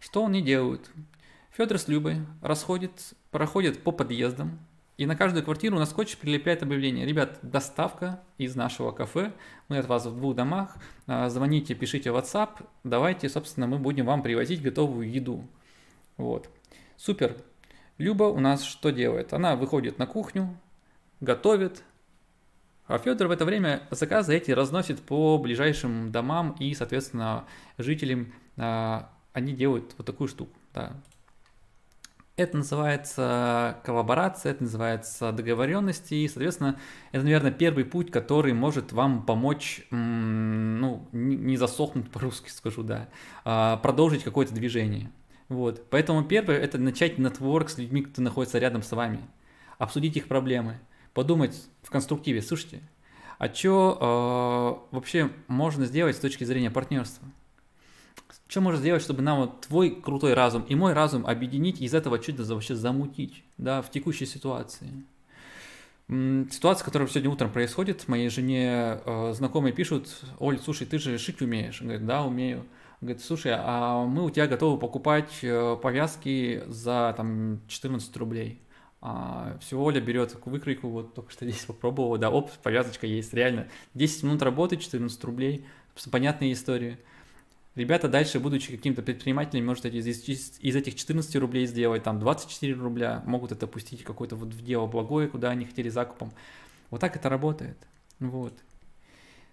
Что 0.00 0.26
они 0.26 0.42
делают? 0.42 0.90
Федор 1.56 1.78
с 1.78 1.88
Любой 1.88 2.18
расходит, 2.42 3.14
проходят 3.30 3.82
по 3.82 3.92
подъездам, 3.92 4.58
и 5.00 5.06
на 5.06 5.16
каждую 5.16 5.42
квартиру 5.42 5.78
на 5.78 5.86
скотч 5.86 6.18
прилепляет 6.18 6.62
объявление. 6.62 7.06
Ребят, 7.06 7.38
доставка 7.40 8.20
из 8.36 8.54
нашего 8.54 8.92
кафе. 8.92 9.32
Мы 9.68 9.78
от 9.78 9.86
вас 9.86 10.04
в 10.04 10.14
двух 10.14 10.34
домах. 10.34 10.76
А, 11.06 11.30
звоните, 11.30 11.74
пишите 11.74 12.10
WhatsApp. 12.10 12.66
Давайте, 12.84 13.30
собственно, 13.30 13.66
мы 13.66 13.78
будем 13.78 14.04
вам 14.04 14.22
привозить 14.22 14.60
готовую 14.60 15.10
еду. 15.10 15.48
Вот. 16.18 16.50
Супер. 16.98 17.34
Люба 17.96 18.24
у 18.24 18.40
нас 18.40 18.62
что 18.62 18.90
делает? 18.90 19.32
Она 19.32 19.56
выходит 19.56 19.98
на 19.98 20.06
кухню, 20.06 20.54
готовит, 21.20 21.82
а 22.86 22.98
Федор 22.98 23.28
в 23.28 23.30
это 23.30 23.46
время 23.46 23.84
заказы 23.90 24.36
эти 24.36 24.50
разносит 24.50 25.00
по 25.00 25.38
ближайшим 25.38 26.12
домам 26.12 26.54
и, 26.60 26.74
соответственно, 26.74 27.46
жителям 27.78 28.34
а, 28.58 29.08
они 29.32 29.54
делают 29.54 29.94
вот 29.96 30.06
такую 30.06 30.28
штуку. 30.28 30.52
Да. 30.74 30.92
Это 32.40 32.56
называется 32.56 33.76
коллаборация, 33.84 34.52
это 34.52 34.62
называется 34.62 35.30
договоренности, 35.30 36.14
и, 36.14 36.26
соответственно, 36.26 36.80
это, 37.12 37.22
наверное, 37.22 37.50
первый 37.50 37.84
путь, 37.84 38.10
который 38.10 38.54
может 38.54 38.92
вам 38.92 39.26
помочь, 39.26 39.86
ну, 39.90 41.06
не 41.12 41.58
засохнуть 41.58 42.10
по-русски 42.10 42.48
скажу, 42.54 42.82
да, 42.82 43.10
а 43.44 43.76
продолжить 43.76 44.24
какое-то 44.24 44.54
движение. 44.54 45.12
Вот. 45.50 45.90
Поэтому 45.90 46.24
первое– 46.24 46.56
это 46.60 46.78
начать 46.78 47.18
нетворк 47.18 47.68
с 47.68 47.76
людьми, 47.76 48.00
кто 48.00 48.22
находится 48.22 48.58
рядом 48.58 48.82
с 48.82 48.92
вами, 48.92 49.20
обсудить 49.76 50.16
их 50.16 50.26
проблемы, 50.26 50.80
подумать 51.12 51.68
в 51.82 51.90
конструктиве, 51.90 52.40
слушайте, 52.40 52.80
а 53.36 53.52
что 53.52 54.88
э, 54.90 54.94
вообще 54.96 55.30
можно 55.46 55.84
сделать 55.84 56.16
с 56.16 56.20
точки 56.20 56.44
зрения 56.44 56.70
партнерства? 56.70 57.28
Что 58.50 58.60
можно 58.60 58.80
сделать, 58.80 59.00
чтобы 59.00 59.22
нам 59.22 59.38
вот 59.38 59.60
твой 59.60 59.90
крутой 59.90 60.34
разум 60.34 60.62
и 60.62 60.74
мой 60.74 60.92
разум 60.92 61.24
объединить 61.24 61.80
и 61.80 61.84
из 61.84 61.94
этого 61.94 62.20
что-то 62.20 62.42
вообще 62.52 62.74
замутить, 62.74 63.44
да, 63.58 63.80
в 63.80 63.92
текущей 63.92 64.26
ситуации. 64.26 64.88
Ситуация, 66.08 66.84
которая 66.84 67.06
сегодня 67.06 67.30
утром 67.30 67.52
происходит, 67.52 68.08
моей 68.08 68.28
жене 68.28 68.98
э, 69.06 69.32
знакомые 69.36 69.72
пишут, 69.72 70.08
Оль, 70.40 70.58
слушай, 70.58 70.84
ты 70.84 70.98
же 70.98 71.16
шить 71.18 71.40
умеешь? 71.40 71.80
Он 71.80 71.86
говорит, 71.86 72.04
да, 72.04 72.24
умею. 72.24 72.58
Он 73.00 73.06
говорит, 73.06 73.22
слушай, 73.22 73.52
а 73.56 74.04
мы 74.04 74.24
у 74.24 74.30
тебя 74.30 74.48
готовы 74.48 74.80
покупать 74.80 75.30
э, 75.42 75.76
повязки 75.80 76.64
за 76.66 77.14
там 77.16 77.60
14 77.68 78.16
рублей. 78.16 78.60
А, 79.00 79.56
всего 79.60 79.84
Оля 79.84 80.00
берет 80.00 80.36
выкройку, 80.44 80.88
вот 80.88 81.14
только 81.14 81.30
что 81.30 81.44
здесь 81.48 81.64
попробовала, 81.66 82.18
да, 82.18 82.30
оп, 82.30 82.50
повязочка 82.64 83.06
есть, 83.06 83.32
реально. 83.32 83.68
10 83.94 84.24
минут 84.24 84.42
работы, 84.42 84.76
14 84.76 85.22
рублей, 85.22 85.64
понятная 86.10 86.50
история. 86.52 86.98
Ребята 87.76 88.08
дальше, 88.08 88.40
будучи 88.40 88.72
каким-то 88.72 89.00
предпринимателем, 89.00 89.66
может 89.66 89.84
из, 89.86 90.06
из 90.58 90.76
этих 90.76 90.96
14 90.96 91.36
рублей 91.36 91.66
сделать 91.66 92.02
там 92.02 92.18
24 92.18 92.74
рубля, 92.74 93.22
могут 93.26 93.52
это 93.52 93.66
пустить 93.68 94.02
какое-то 94.02 94.34
вот 94.34 94.52
в 94.52 94.64
дело 94.64 94.86
благое, 94.86 95.28
куда 95.28 95.50
они 95.50 95.64
хотели 95.64 95.88
закупом. 95.88 96.32
Вот 96.90 97.00
так 97.00 97.14
это 97.14 97.28
работает. 97.28 97.76
Вот. 98.18 98.54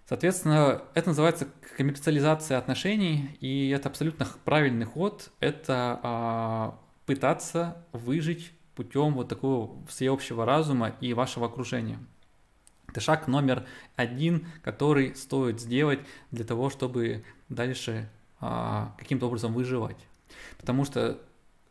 Соответственно, 0.08 0.82
это 0.94 1.10
называется 1.10 1.48
коммерциализация 1.76 2.58
отношений, 2.58 3.36
и 3.40 3.68
это 3.68 3.88
абсолютно 3.88 4.26
правильный 4.44 4.86
ход. 4.86 5.30
Это 5.38 6.00
а, 6.02 6.78
пытаться 7.06 7.84
выжить 7.92 8.52
путем 8.74 9.14
вот 9.14 9.28
такого 9.28 9.86
всеобщего 9.86 10.44
разума 10.44 10.94
и 11.00 11.12
вашего 11.12 11.46
окружения. 11.46 11.98
Это 12.98 13.04
шаг 13.04 13.28
номер 13.28 13.64
один, 13.94 14.48
который 14.64 15.14
стоит 15.14 15.60
сделать 15.60 16.00
для 16.32 16.44
того, 16.44 16.68
чтобы 16.68 17.22
дальше 17.48 18.08
а, 18.40 18.92
каким-то 18.98 19.28
образом 19.28 19.54
выживать. 19.54 19.98
Потому 20.58 20.84
что 20.84 21.20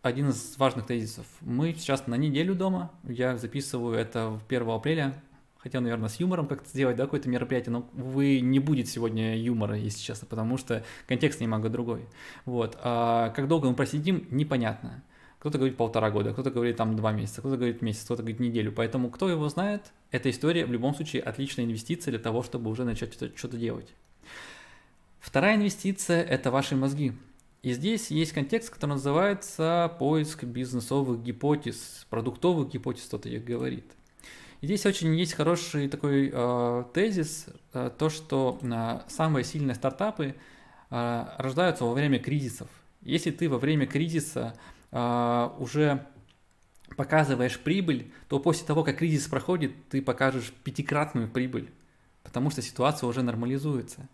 один 0.01 0.29
из 0.29 0.57
важных 0.57 0.86
тезисов. 0.86 1.25
Мы 1.41 1.74
сейчас 1.74 2.07
на 2.07 2.15
неделю 2.15 2.55
дома, 2.55 2.91
я 3.03 3.36
записываю 3.36 3.98
это 3.98 4.39
1 4.48 4.69
апреля, 4.69 5.22
хотел, 5.57 5.81
наверное, 5.81 6.07
с 6.07 6.17
юмором 6.17 6.48
как-то 6.48 6.69
сделать, 6.69 6.96
да, 6.96 7.03
какое-то 7.03 7.27
мероприятие, 7.27 7.74
но 7.74 7.89
вы 7.91 8.39
не 8.39 8.60
будет 8.60 8.88
сегодня 8.88 9.38
юмора, 9.38 9.75
если 9.75 10.00
честно, 10.00 10.27
потому 10.27 10.57
что 10.57 10.86
контекст 11.07 11.41
немного 11.41 11.67
другой. 11.67 12.05
Вот. 12.46 12.77
А 12.81 13.31
как 13.31 13.50
долго 13.50 13.67
мы 13.67 13.75
просидим, 13.75 14.25
непонятно. 14.31 15.03
Кто-то 15.39 15.60
говорит 15.60 15.77
полтора 15.77 16.10
года, 16.10 16.34
кто-то 16.34 16.50
говорит 16.50 16.77
там 16.77 16.96
два 16.96 17.12
месяца, 17.12 17.41
кто-то 17.41 17.58
говорит 17.58 17.82
месяц, 17.82 18.03
кто-то 18.06 18.24
говорит 18.24 18.39
неделю. 18.39 18.72
Поэтому 18.72 19.12
кто 19.12 19.29
его 19.29 19.48
знает, 19.50 19.91
эта 20.10 20.29
история 20.32 20.65
в 20.65 20.72
любом 20.72 20.96
случае 20.96 21.22
отличная 21.22 21.65
инвестиция 21.65 22.12
для 22.12 22.20
того, 22.20 22.41
чтобы 22.41 22.72
уже 22.72 22.86
начать 22.86 23.13
что-то 23.13 23.58
делать. 23.58 23.94
Вторая 25.20 25.56
инвестиция– 25.56 26.24
это 26.24 26.50
ваши 26.50 26.75
мозги. 26.75 27.13
И 27.62 27.74
здесь 27.74 28.12
есть 28.12 28.32
контекст, 28.32 28.70
который 28.70 28.91
называется 28.91 29.94
поиск 30.00 30.44
бизнесовых 30.44 31.22
гипотез, 31.22 32.08
продуктовых 32.10 32.70
гипотез, 32.70 33.03
кто-то 33.03 33.29
их 33.29 33.44
говорит. 33.44 33.86
И 34.62 34.65
здесь 34.65 34.86
очень 34.86 35.13
есть 35.15 35.34
хороший 35.34 35.88
такой 35.88 36.32
э, 36.34 36.84
тезис, 36.94 37.48
э, 37.74 37.91
то, 37.98 38.10
что 38.10 38.60
э, 38.62 39.00
самые 39.10 39.44
сильные 39.44 39.75
стартапы 39.75 40.36
э, 40.89 41.25
рождаются 41.38 41.86
во 41.86 41.94
время 41.94 42.20
кризисов. 42.20 42.70
Если 43.08 43.32
ты 43.32 43.50
во 43.50 43.58
время 43.58 43.88
кризиса 43.88 44.54
э, 44.92 45.50
уже 45.60 46.06
показываешь 46.98 47.58
прибыль, 47.58 48.12
то 48.28 48.38
после 48.38 48.68
того, 48.68 48.84
как 48.84 48.98
кризис 48.98 49.28
проходит, 49.28 49.72
ты 49.88 50.02
покажешь 50.02 50.52
пятикратную 50.66 51.30
прибыль, 51.30 51.70
потому 52.24 52.50
что 52.50 52.62
ситуация 52.62 53.08
уже 53.08 53.24
нормализуется. 53.24 54.10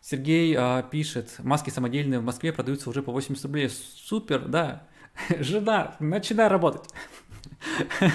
Сергей 0.00 0.56
э, 0.58 0.82
пишет, 0.90 1.34
маски 1.40 1.68
самодельные 1.68 2.20
в 2.20 2.24
Москве 2.24 2.54
продаются 2.54 2.88
уже 2.88 3.02
по 3.02 3.12
80 3.12 3.44
рублей. 3.44 3.68
Супер, 3.68 4.48
да. 4.48 4.88
Жена, 5.38 5.96
начинай 6.00 6.48
работать. 6.48 6.88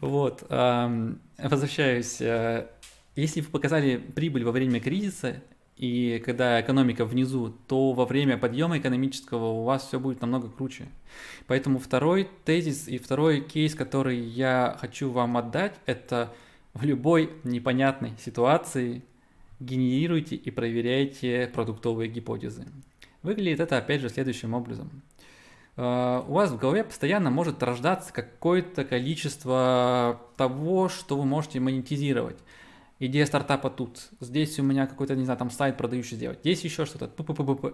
Вот. 0.00 0.42
Возвращаюсь. 0.48 2.20
Э, 2.20 2.66
если 3.14 3.42
вы 3.42 3.48
показали 3.48 3.98
прибыль 3.98 4.42
во 4.44 4.52
время 4.52 4.80
кризиса, 4.80 5.42
и 5.76 6.22
когда 6.24 6.60
экономика 6.60 7.04
внизу, 7.04 7.54
то 7.66 7.92
во 7.92 8.04
время 8.04 8.38
подъема 8.38 8.78
экономического 8.78 9.46
у 9.52 9.64
вас 9.64 9.86
все 9.86 9.98
будет 9.98 10.20
намного 10.20 10.48
круче. 10.48 10.86
Поэтому 11.46 11.78
второй 11.78 12.28
тезис 12.44 12.88
и 12.88 12.98
второй 12.98 13.40
кейс, 13.40 13.74
который 13.74 14.18
я 14.18 14.76
хочу 14.80 15.10
вам 15.10 15.36
отдать, 15.36 15.74
это 15.86 16.32
в 16.74 16.84
любой 16.84 17.30
непонятной 17.44 18.12
ситуации 18.18 19.02
генерируйте 19.60 20.36
и 20.36 20.50
проверяйте 20.50 21.50
продуктовые 21.52 22.08
гипотезы. 22.08 22.66
Выглядит 23.22 23.60
это 23.60 23.78
опять 23.78 24.00
же 24.00 24.08
следующим 24.08 24.54
образом. 24.54 25.02
Uh, 25.74 26.22
у 26.28 26.34
вас 26.34 26.50
в 26.50 26.58
голове 26.58 26.84
постоянно 26.84 27.30
может 27.30 27.62
рождаться 27.62 28.12
какое-то 28.12 28.84
количество 28.84 30.20
того, 30.36 30.90
что 30.90 31.16
вы 31.16 31.24
можете 31.24 31.60
монетизировать 31.60 32.36
идея 33.06 33.26
стартапа 33.26 33.70
тут, 33.70 34.08
здесь 34.20 34.58
у 34.58 34.62
меня 34.62 34.86
какой-то, 34.86 35.14
не 35.16 35.24
знаю, 35.24 35.38
там 35.38 35.50
сайт 35.50 35.76
продающий 35.76 36.16
сделать, 36.16 36.40
здесь 36.40 36.62
еще 36.62 36.86
что-то, 36.86 37.10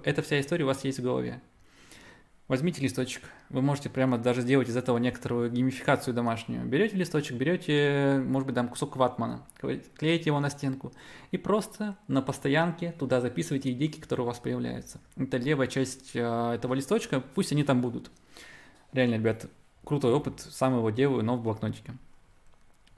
эта 0.04 0.23
вся 0.23 0.40
история 0.40 0.64
у 0.64 0.68
вас 0.68 0.85
есть 0.85 0.99
в 0.99 1.02
голове. 1.02 1.40
Возьмите 2.49 2.80
листочек, 2.80 3.25
вы 3.50 3.61
можете 3.61 3.90
прямо 3.90 4.16
даже 4.16 4.40
сделать 4.40 4.70
из 4.70 4.76
этого 4.76 4.97
некоторую 4.97 5.50
геймификацию 5.50 6.14
домашнюю. 6.14 6.64
Берете 6.64 6.97
листочек, 6.97 7.37
берете, 7.37 8.23
может 8.25 8.47
быть, 8.47 8.54
там 8.54 8.70
кусок 8.70 8.97
ватмана, 8.97 9.47
клеите 9.61 10.30
его 10.30 10.40
на 10.40 10.49
стенку 10.49 10.90
и 11.30 11.37
просто 11.37 11.99
на 12.08 12.23
постоянке 12.23 12.92
туда 12.92 13.20
записывайте 13.20 13.70
идейки, 13.73 14.00
которые 14.00 14.25
у 14.25 14.28
вас 14.28 14.38
появляются. 14.38 14.99
Это 15.18 15.37
левая 15.37 15.66
часть 15.66 16.12
э, 16.14 16.52
этого 16.54 16.73
листочка, 16.73 17.20
пусть 17.20 17.52
они 17.52 17.64
там 17.64 17.82
будут. 17.82 18.11
Реально, 18.94 19.16
ребят, 19.16 19.44
крутой 19.85 20.14
опыт, 20.14 20.40
сам 20.40 20.75
его 20.75 20.88
делаю, 20.88 21.23
но 21.23 21.37
в 21.37 21.42
блокнотике. 21.42 21.92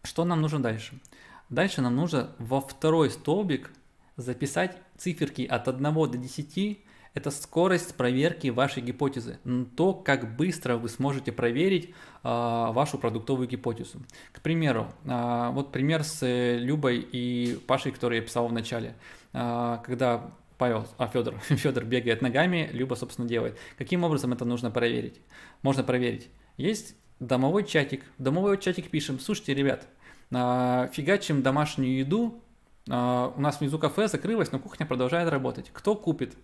Что 0.05 0.25
нам 0.25 0.41
нужно 0.41 0.63
дальше? 0.63 1.01
Дальше 1.51 1.83
нам 1.83 1.97
нужно 1.97 2.31
во 2.39 2.61
второй 2.61 3.11
столбик 3.11 3.73
записать 4.17 4.79
циферки 4.97 5.43
от 5.43 5.67
1 5.67 5.83
до 5.83 6.17
10. 6.17 6.79
Это 7.13 7.31
скорость 7.33 7.97
проверки 7.97 8.49
вашей 8.49 8.85
гипотезы. 8.85 9.41
То, 9.77 9.93
как 9.95 10.37
быстро 10.37 10.77
вы 10.77 10.89
сможете 10.89 11.33
проверить 11.33 11.89
э, 11.89 11.93
вашу 12.23 12.99
продуктовую 12.99 13.49
гипотезу. 13.49 13.99
К 14.33 14.41
примеру, 14.41 14.93
э, 15.05 15.51
вот 15.53 15.73
пример 15.73 16.05
с 16.05 16.25
Любой 16.25 17.01
и 17.01 17.59
Пашей, 17.67 17.91
который 17.91 18.19
я 18.19 18.23
писал 18.23 18.47
в 18.47 18.53
начале. 18.53 18.95
Э, 19.33 19.79
когда 19.85 20.31
Павел, 20.57 20.87
а 20.99 21.09
Федор, 21.09 21.37
Федор 21.41 21.85
бегает 21.85 22.23
ногами, 22.23 22.71
Люба, 22.73 22.95
собственно, 22.95 23.27
делает. 23.27 23.59
Каким 23.77 24.05
образом 24.05 24.33
это 24.33 24.45
нужно 24.45 24.71
проверить? 24.71 25.21
Можно 25.63 25.83
проверить. 25.83 26.29
Есть 26.57 26.95
домовой 27.19 27.65
чатик. 27.65 28.05
В 28.19 28.23
домовой 28.23 28.57
чатик 28.57 28.89
пишем, 28.89 29.19
слушайте, 29.19 29.53
ребят, 29.53 29.89
фигачим 30.31 31.43
домашнюю 31.43 31.99
еду, 31.99 32.43
а, 32.89 33.33
у 33.37 33.41
нас 33.41 33.61
внизу 33.61 33.79
кафе 33.79 34.09
закрылось, 34.09 34.53
но 34.53 34.59
кухня 34.59 34.87
продолжает 34.87 35.29
работать. 35.29 35.71
Кто 35.73 35.95
купит? 35.95 36.37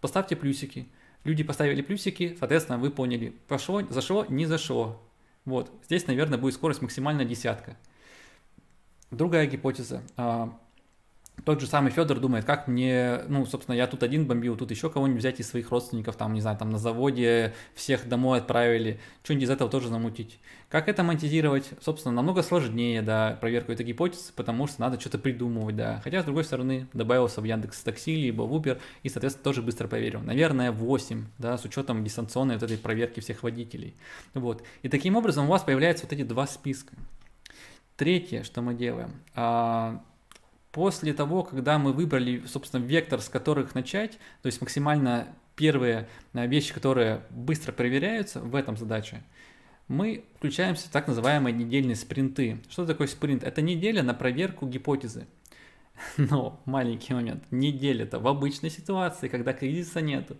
Поставьте 0.00 0.36
плюсики. 0.36 0.88
Люди 1.24 1.42
поставили 1.42 1.82
плюсики, 1.82 2.36
соответственно, 2.38 2.78
вы 2.78 2.90
поняли, 2.90 3.34
пошло, 3.48 3.82
зашло, 3.90 4.24
не 4.28 4.46
зашло. 4.46 5.02
Вот, 5.44 5.70
здесь, 5.84 6.06
наверное, 6.06 6.38
будет 6.38 6.54
скорость 6.54 6.82
максимально 6.82 7.24
десятка. 7.24 7.76
Другая 9.10 9.46
гипотеза. 9.46 10.02
Тот 11.44 11.60
же 11.60 11.66
самый 11.66 11.92
Федор 11.92 12.18
думает, 12.18 12.44
как 12.44 12.66
мне, 12.66 13.20
ну, 13.28 13.46
собственно, 13.46 13.76
я 13.76 13.86
тут 13.86 14.02
один 14.02 14.26
бомбил, 14.26 14.56
тут 14.56 14.70
еще 14.70 14.90
кого-нибудь 14.90 15.20
взять 15.20 15.38
из 15.38 15.48
своих 15.48 15.70
родственников, 15.70 16.16
там, 16.16 16.32
не 16.32 16.40
знаю, 16.40 16.56
там 16.58 16.70
на 16.70 16.78
заводе 16.78 17.54
всех 17.74 18.08
домой 18.08 18.38
отправили, 18.38 18.98
что-нибудь 19.22 19.44
из 19.44 19.50
этого 19.50 19.70
тоже 19.70 19.88
замутить. 19.88 20.40
Как 20.68 20.88
это 20.88 21.04
монетизировать? 21.04 21.70
Собственно, 21.80 22.14
намного 22.14 22.42
сложнее, 22.42 23.00
да, 23.02 23.38
проверку 23.40 23.70
этой 23.70 23.86
гипотезы, 23.86 24.32
потому 24.34 24.66
что 24.66 24.80
надо 24.80 24.98
что-то 24.98 25.18
придумывать, 25.18 25.76
да. 25.76 26.00
Хотя, 26.02 26.22
с 26.22 26.24
другой 26.24 26.42
стороны, 26.42 26.88
добавился 26.92 27.40
в 27.40 27.44
Яндекс 27.44 27.80
Такси, 27.82 28.16
либо 28.16 28.42
в 28.42 28.52
Uber, 28.52 28.80
и, 29.04 29.08
соответственно, 29.08 29.44
тоже 29.44 29.62
быстро 29.62 29.86
проверил. 29.86 30.20
Наверное, 30.22 30.72
8, 30.72 31.26
да, 31.38 31.56
с 31.58 31.64
учетом 31.64 32.02
дистанционной 32.02 32.54
вот 32.54 32.64
этой 32.64 32.78
проверки 32.78 33.20
всех 33.20 33.44
водителей. 33.44 33.94
Вот. 34.34 34.64
И 34.82 34.88
таким 34.88 35.14
образом 35.14 35.44
у 35.44 35.48
вас 35.48 35.62
появляются 35.62 36.06
вот 36.06 36.12
эти 36.12 36.22
два 36.22 36.46
списка. 36.48 36.96
Третье, 37.96 38.42
что 38.42 38.62
мы 38.62 38.74
делаем 38.74 39.12
а,– 39.34 40.02
После 40.76 41.14
того, 41.14 41.42
когда 41.42 41.78
мы 41.78 41.94
выбрали, 41.94 42.42
собственно, 42.46 42.84
вектор, 42.84 43.22
с 43.22 43.30
которых 43.30 43.74
начать, 43.74 44.18
то 44.42 44.46
есть 44.46 44.60
максимально 44.60 45.26
первые 45.54 46.06
э, 46.34 46.46
вещи, 46.46 46.74
которые 46.74 47.22
быстро 47.30 47.72
проверяются 47.72 48.40
в 48.40 48.54
этом 48.54 48.76
задаче, 48.76 49.22
мы 49.88 50.26
включаемся 50.36 50.88
в 50.88 50.90
так 50.90 51.08
называемые 51.08 51.54
недельные 51.54 51.96
спринты. 51.96 52.58
Что 52.68 52.84
такое 52.84 53.06
спринт? 53.06 53.42
Это 53.42 53.62
неделя 53.62 54.02
на 54.02 54.12
проверку 54.12 54.66
гипотезы. 54.66 55.26
Но 56.18 56.60
маленький 56.66 57.14
момент. 57.14 57.44
Неделя-то 57.50 58.18
в 58.18 58.28
обычной 58.28 58.68
ситуации, 58.68 59.28
когда 59.28 59.54
кризиса 59.54 60.02
нет. 60.02 60.30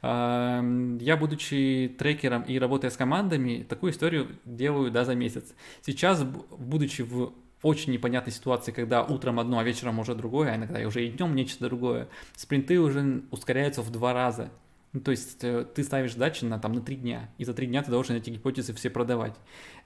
Я, 0.00 1.16
будучи 1.18 1.92
трекером 1.98 2.42
и 2.42 2.56
работая 2.60 2.92
с 2.92 2.96
командами, 2.96 3.66
такую 3.68 3.90
историю 3.90 4.28
делаю 4.44 4.92
да, 4.92 5.04
за 5.04 5.16
месяц. 5.16 5.52
Сейчас, 5.80 6.22
будучи 6.22 7.02
в 7.02 7.32
очень 7.62 7.92
непонятной 7.92 8.32
ситуации, 8.32 8.72
когда 8.72 9.02
утром 9.02 9.38
одно, 9.38 9.58
а 9.58 9.64
вечером 9.64 9.98
уже 9.98 10.14
другое, 10.14 10.52
а 10.52 10.56
иногда 10.56 10.80
уже 10.86 11.06
и 11.06 11.10
днем 11.10 11.34
нечто 11.34 11.64
другое, 11.64 12.08
спринты 12.36 12.80
уже 12.80 13.22
ускоряются 13.30 13.82
в 13.82 13.90
два 13.90 14.12
раза. 14.12 14.50
Ну, 14.92 15.00
то 15.00 15.10
есть 15.10 15.42
э, 15.42 15.64
ты 15.74 15.84
ставишь 15.84 16.12
задачи 16.12 16.44
на, 16.44 16.58
там, 16.58 16.74
на 16.74 16.82
три 16.82 16.96
дня, 16.96 17.30
и 17.38 17.44
за 17.44 17.54
три 17.54 17.66
дня 17.66 17.82
ты 17.82 17.90
должен 17.90 18.16
эти 18.16 18.28
гипотезы 18.28 18.74
все 18.74 18.90
продавать. 18.90 19.34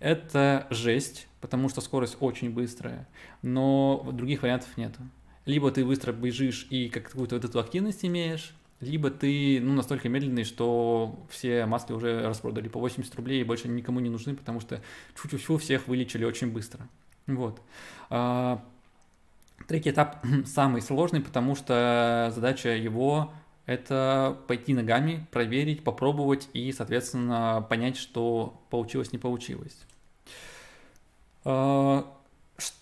Это 0.01 0.67
жесть, 0.71 1.29
потому 1.41 1.69
что 1.69 1.81
скорость 1.81 2.17
очень 2.19 2.51
быстрая, 2.51 3.07
но 3.41 4.05
других 4.13 4.43
вариантов 4.43 4.77
нет. 4.77 4.97
Либо 5.45 5.71
ты 5.71 5.85
быстро 5.85 6.13
бежишь 6.13 6.67
и 6.71 6.89
какую-то 6.89 7.37
вот 7.37 7.45
эту 7.45 7.61
активность 7.61 8.05
имеешь, 8.05 8.53
либо 8.81 9.11
ты 9.11 9.61
ну, 9.61 9.75
настолько 9.75 10.09
медленный, 10.09 10.45
что 10.45 11.25
все 11.31 11.67
маски 11.67 11.93
уже 11.93 12.27
распродали 12.27 12.69
по 12.69 12.81
80 12.81 13.15
рублей 13.15 13.41
и 13.41 13.45
больше 13.45 13.69
никому 13.69 14.01
не 14.01 14.11
нужны, 14.11 14.35
потому 14.35 14.61
что 14.61 14.83
чуть-чуть 15.15 15.63
всех 15.63 15.87
вылечили 15.87 16.25
очень 16.25 16.51
быстро. 16.51 16.89
Вот. 17.27 17.61
А, 18.11 18.63
третий 19.67 19.91
этап 19.91 20.25
самый 20.47 20.83
сложный, 20.83 21.21
потому 21.21 21.55
что 21.55 22.33
задача 22.35 22.71
его 22.71 23.33
это 23.67 24.39
пойти 24.47 24.75
ногами, 24.75 25.27
проверить, 25.33 25.83
попробовать 25.83 26.49
и, 26.53 26.73
соответственно, 26.73 27.67
понять, 27.69 27.97
что 27.97 28.63
получилось, 28.71 29.13
не 29.13 29.19
получилось. 29.19 29.77
А, 31.45 32.07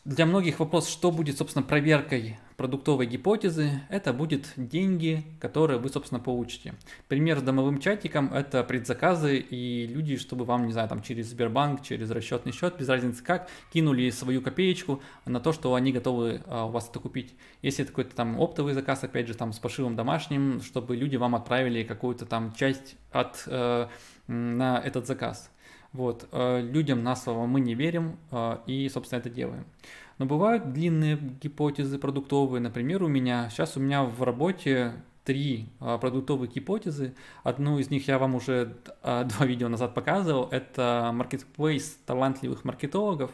для 0.05 0.27
многих 0.27 0.61
вопрос, 0.61 0.89
что 0.89 1.11
будет, 1.11 1.39
собственно, 1.39 1.65
проверкой 1.65 2.39
продуктовой 2.57 3.07
гипотезы, 3.07 3.83
это 3.89 4.13
будет 4.13 4.53
деньги, 4.57 5.25
которые 5.41 5.79
вы, 5.79 5.89
собственно, 5.89 6.21
получите. 6.21 6.75
Пример 7.09 7.39
с 7.39 7.43
домовым 7.43 7.81
чатиком– 7.81 8.33
это 8.35 8.63
предзаказы, 8.65 9.39
и 9.39 9.87
люди, 9.87 10.17
чтобы 10.17 10.45
вам, 10.45 10.67
не 10.67 10.73
знаю, 10.73 10.89
там 10.89 11.03
через 11.03 11.29
Сбербанк, 11.29 11.83
через 11.83 12.11
расчетный 12.11 12.53
счет, 12.53 12.77
без 12.79 12.89
разницы 12.89 13.23
как, 13.23 13.49
кинули 13.73 14.11
свою 14.11 14.43
копеечку 14.43 15.03
на 15.25 15.41
то, 15.41 15.53
что 15.53 15.75
они 15.75 15.93
готовы 15.93 16.43
а, 16.47 16.67
у 16.67 16.71
вас 16.71 16.89
это 16.89 17.01
купить. 17.01 17.35
Если 17.63 17.83
это 17.83 17.93
какой-то 17.93 18.15
там 18.15 18.41
оптовый 18.41 18.75
заказ, 18.75 19.05
опять 19.05 19.29
же, 19.29 19.35
там 19.35 19.53
с 19.53 19.59
пошивом 19.59 19.97
домашним, 19.97 20.61
чтобы 20.63 20.97
люди 20.97 21.17
вам 21.17 21.35
отправили 21.35 21.83
какую-то 21.83 22.27
там 22.27 22.53
часть 22.55 22.97
от, 23.11 23.45
э, 23.47 23.89
на 24.27 24.79
этот 24.79 25.07
заказ. 25.07 25.51
Вот, 25.95 26.29
э, 26.33 26.61
людям 26.61 27.05
на 27.05 27.15
слово 27.15 27.47
мы 27.47 27.61
не 27.61 27.75
верим 27.75 28.19
э, 28.33 28.59
и, 28.67 28.89
собственно, 28.89 29.21
это 29.21 29.31
делаем. 29.31 29.65
Но 30.19 30.27
бывают 30.27 30.73
длинные 30.73 31.17
гипотезы 31.41 31.99
продуктовые. 31.99 32.61
Например, 32.61 33.05
у 33.05 33.09
меня 33.09 33.49
сейчас 33.49 33.77
у 33.77 33.81
меня 33.81 34.03
в 34.03 34.23
работе 34.23 34.93
три 35.25 35.69
а, 35.81 35.99
продуктовые 35.99 36.51
гипотезы. 36.51 37.15
Одну 37.43 37.79
из 37.79 37.91
них 37.91 38.07
я 38.07 38.19
вам 38.19 38.35
уже 38.35 38.77
два 39.03 39.47
видео 39.47 39.69
назад 39.69 39.95
показывал. 39.95 40.49
Это 40.51 41.13
marketplace 41.15 41.95
талантливых 42.07 42.65
маркетологов. 42.65 43.33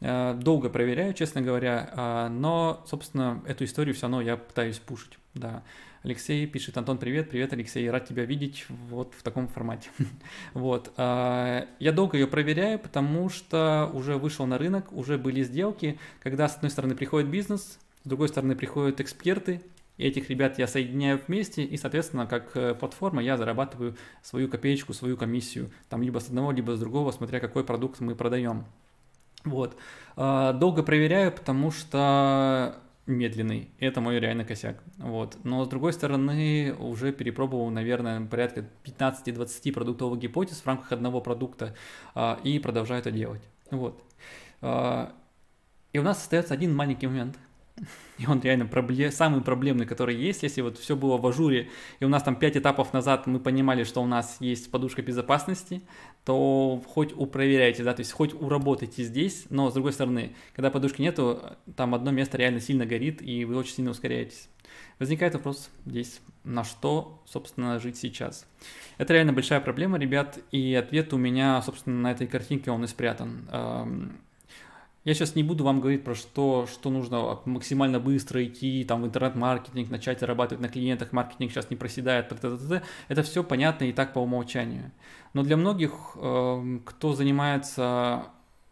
Долго 0.00 0.68
проверяю, 0.68 1.14
честно 1.14 1.40
говоря, 1.40 2.28
но, 2.30 2.82
собственно, 2.86 3.42
эту 3.46 3.64
историю 3.64 3.94
все 3.94 4.02
равно 4.02 4.20
я 4.20 4.36
пытаюсь 4.36 4.78
пушить. 4.78 5.18
Да. 5.34 5.62
Алексей 6.06 6.46
пишет, 6.46 6.78
Антон, 6.78 6.98
привет, 6.98 7.30
привет, 7.30 7.52
Алексей, 7.52 7.90
рад 7.90 8.06
тебя 8.06 8.24
видеть 8.24 8.66
вот 8.68 9.12
в 9.18 9.24
таком 9.24 9.48
формате. 9.48 9.90
вот. 10.54 10.92
А, 10.96 11.66
я 11.80 11.90
долго 11.90 12.16
ее 12.16 12.28
проверяю, 12.28 12.78
потому 12.78 13.28
что 13.28 13.90
уже 13.92 14.16
вышел 14.16 14.46
на 14.46 14.56
рынок, 14.56 14.92
уже 14.92 15.18
были 15.18 15.42
сделки, 15.42 15.98
когда 16.22 16.48
с 16.48 16.54
одной 16.54 16.70
стороны 16.70 16.94
приходит 16.94 17.28
бизнес, 17.28 17.80
с 18.04 18.08
другой 18.08 18.28
стороны 18.28 18.54
приходят 18.54 19.00
эксперты, 19.00 19.62
и 19.96 20.06
этих 20.06 20.30
ребят 20.30 20.60
я 20.60 20.68
соединяю 20.68 21.20
вместе, 21.26 21.64
и, 21.64 21.76
соответственно, 21.76 22.28
как 22.28 22.56
э, 22.56 22.76
платформа 22.76 23.20
я 23.20 23.36
зарабатываю 23.36 23.96
свою 24.22 24.48
копеечку, 24.48 24.94
свою 24.94 25.16
комиссию, 25.16 25.72
там 25.88 26.02
либо 26.02 26.20
с 26.20 26.28
одного, 26.28 26.52
либо 26.52 26.76
с 26.76 26.78
другого, 26.78 27.10
смотря 27.10 27.40
какой 27.40 27.64
продукт 27.64 27.98
мы 27.98 28.14
продаем. 28.14 28.64
Вот. 29.42 29.76
А, 30.14 30.52
долго 30.52 30.84
проверяю, 30.84 31.32
потому 31.32 31.72
что 31.72 32.76
медленный. 33.06 33.70
Это 33.78 34.00
мой 34.00 34.18
реально 34.18 34.44
косяк. 34.44 34.82
Вот. 34.98 35.38
Но 35.44 35.64
с 35.64 35.68
другой 35.68 35.92
стороны, 35.92 36.74
уже 36.78 37.12
перепробовал, 37.12 37.70
наверное, 37.70 38.20
порядка 38.26 38.66
15-20 38.84 39.72
продуктовых 39.72 40.18
гипотез 40.18 40.60
в 40.60 40.66
рамках 40.66 40.92
одного 40.92 41.20
продукта 41.20 41.74
а, 42.14 42.40
и 42.42 42.58
продолжаю 42.58 43.00
это 43.00 43.10
делать. 43.10 43.42
Вот. 43.70 44.02
А, 44.60 45.14
и 45.92 45.98
у 45.98 46.02
нас 46.02 46.18
остается 46.18 46.54
один 46.54 46.74
маленький 46.74 47.06
момент. 47.06 47.38
И 48.18 48.26
он 48.26 48.40
реально 48.40 48.64
проблем, 48.64 49.12
самый 49.12 49.42
проблемный, 49.42 49.84
который 49.84 50.16
есть, 50.16 50.42
если 50.42 50.62
вот 50.62 50.78
все 50.78 50.96
было 50.96 51.18
в 51.18 51.26
ажуре, 51.26 51.68
и 52.00 52.04
у 52.06 52.08
нас 52.08 52.22
там 52.22 52.34
5 52.36 52.56
этапов 52.56 52.94
назад 52.94 53.26
мы 53.26 53.38
понимали, 53.38 53.84
что 53.84 54.02
у 54.02 54.06
нас 54.06 54.38
есть 54.40 54.70
подушка 54.70 55.02
безопасности, 55.02 55.82
то 56.24 56.82
хоть 56.86 57.12
упроверяйте, 57.14 57.84
да, 57.84 57.92
то 57.92 58.00
есть 58.00 58.12
хоть 58.12 58.32
уработайте 58.32 59.04
здесь, 59.04 59.44
но 59.50 59.70
с 59.70 59.74
другой 59.74 59.92
стороны, 59.92 60.34
когда 60.54 60.70
подушки 60.70 61.02
нету, 61.02 61.42
там 61.76 61.94
одно 61.94 62.10
место 62.10 62.38
реально 62.38 62.60
сильно 62.60 62.86
горит, 62.86 63.20
и 63.20 63.44
вы 63.44 63.56
очень 63.56 63.74
сильно 63.74 63.90
ускоряетесь. 63.90 64.48
Возникает 64.98 65.34
вопрос 65.34 65.68
здесь, 65.84 66.20
на 66.44 66.64
что, 66.64 67.22
собственно, 67.26 67.78
жить 67.78 67.98
сейчас. 67.98 68.46
Это 68.96 69.12
реально 69.12 69.34
большая 69.34 69.60
проблема, 69.60 69.98
ребят, 69.98 70.38
и 70.50 70.74
ответ 70.74 71.12
у 71.12 71.18
меня, 71.18 71.60
собственно, 71.60 71.96
на 72.00 72.12
этой 72.12 72.26
картинке 72.26 72.70
он 72.70 72.84
и 72.84 72.86
спрятан 72.86 74.16
я 75.06 75.14
сейчас 75.14 75.36
не 75.36 75.44
буду 75.44 75.62
вам 75.62 75.80
говорить 75.80 76.02
про 76.02 76.16
что, 76.16 76.66
что 76.66 76.90
нужно 76.90 77.38
максимально 77.44 78.00
быстро 78.00 78.44
идти 78.44 78.82
там 78.82 79.02
в 79.02 79.06
интернет-маркетинг, 79.06 79.88
начать 79.88 80.18
зарабатывать 80.18 80.60
на 80.60 80.68
клиентах, 80.68 81.12
маркетинг 81.12 81.52
сейчас 81.52 81.70
не 81.70 81.76
проседает, 81.76 82.32
это 83.08 83.22
все 83.22 83.44
понятно 83.44 83.84
и 83.84 83.92
так 83.92 84.12
по 84.12 84.18
умолчанию. 84.18 84.90
Но 85.32 85.44
для 85.44 85.56
многих, 85.56 85.92
эм, 86.16 86.82
кто 86.84 87.12
занимается, 87.12 88.24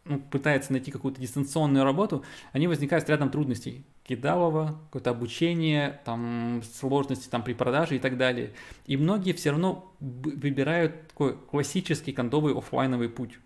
ну, 0.05 0.18
пытается 0.18 0.73
найти 0.73 0.90
какую-то 0.90 1.20
дистанционную 1.20 1.85
работу, 1.85 2.25
они 2.53 2.66
возникают 2.66 3.07
с 3.07 3.09
рядом 3.09 3.31
трудностей. 3.31 3.87
Кидалово, 4.03 4.81
какое-то 4.87 5.11
обучение, 5.11 6.01
там, 6.05 6.62
сложности 6.64 7.29
там, 7.29 7.44
при 7.44 7.53
продаже 7.53 7.94
и 7.94 8.01
так 8.01 8.18
далее. 8.18 8.55
И 8.87 8.97
многие 8.97 9.35
все 9.35 9.51
равно 9.51 9.94
выбирают 10.01 11.07
такой 11.09 11.37
классический 11.37 12.12
кондовый 12.12 12.59
офлайновый 12.59 13.09
путь. 13.09 13.38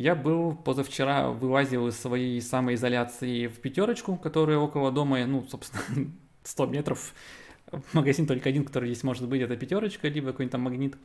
Я 0.00 0.14
был 0.14 0.54
позавчера, 0.54 1.28
вылазил 1.28 1.86
из 1.88 2.00
своей 2.00 2.40
самоизоляции 2.40 3.48
в 3.48 3.60
пятерочку, 3.60 4.16
которая 4.16 4.56
около 4.56 4.90
дома, 4.90 5.26
ну, 5.26 5.44
собственно, 5.46 6.10
100 6.42 6.66
метров. 6.68 7.12
Магазин 7.92 8.26
только 8.26 8.48
один, 8.48 8.64
который 8.64 8.88
здесь 8.88 9.04
может 9.04 9.28
быть, 9.28 9.42
это 9.42 9.56
пятерочка, 9.56 10.08
либо 10.08 10.28
какой-нибудь 10.28 10.52
там 10.52 10.62
магнит. 10.62 10.96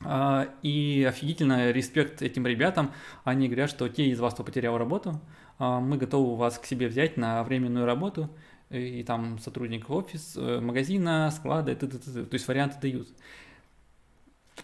А, 0.00 0.48
и 0.62 1.04
офигительно 1.06 1.70
респект 1.72 2.22
этим 2.22 2.46
ребятам. 2.46 2.90
Они 3.24 3.48
говорят, 3.48 3.68
что 3.68 3.86
те 3.90 4.06
из 4.06 4.18
вас, 4.18 4.32
кто 4.32 4.44
потерял 4.44 4.78
работу, 4.78 5.20
а, 5.58 5.80
мы 5.80 5.98
готовы 5.98 6.36
вас 6.36 6.58
к 6.58 6.64
себе 6.64 6.88
взять 6.88 7.18
на 7.18 7.44
временную 7.44 7.84
работу. 7.84 8.30
и 8.70 9.04
там 9.04 9.38
сотрудник 9.40 9.90
офис, 9.90 10.36
э, 10.36 10.60
магазина, 10.60 11.30
склада, 11.30 11.76
т 11.76 11.86
-т 11.86 12.00
-т 12.00 12.24
то 12.24 12.34
есть 12.34 12.48
варианты 12.48 12.80
дают. 12.80 13.08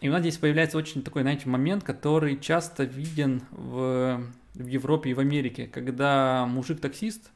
И 0.01 0.09
у 0.09 0.13
нас 0.13 0.21
здесь 0.23 0.39
появляется 0.39 0.79
очень 0.79 1.03
такой, 1.03 1.23
знаете, 1.23 1.49
момент, 1.49 1.85
который 1.85 2.39
часто 2.39 2.85
виден 2.85 3.43
в, 3.51 4.25
в 4.55 4.67
Европе 4.67 5.11
и 5.11 5.15
в 5.15 5.21
Америке, 5.21 5.67
когда 5.67 6.47
мужик-таксист 6.47 7.31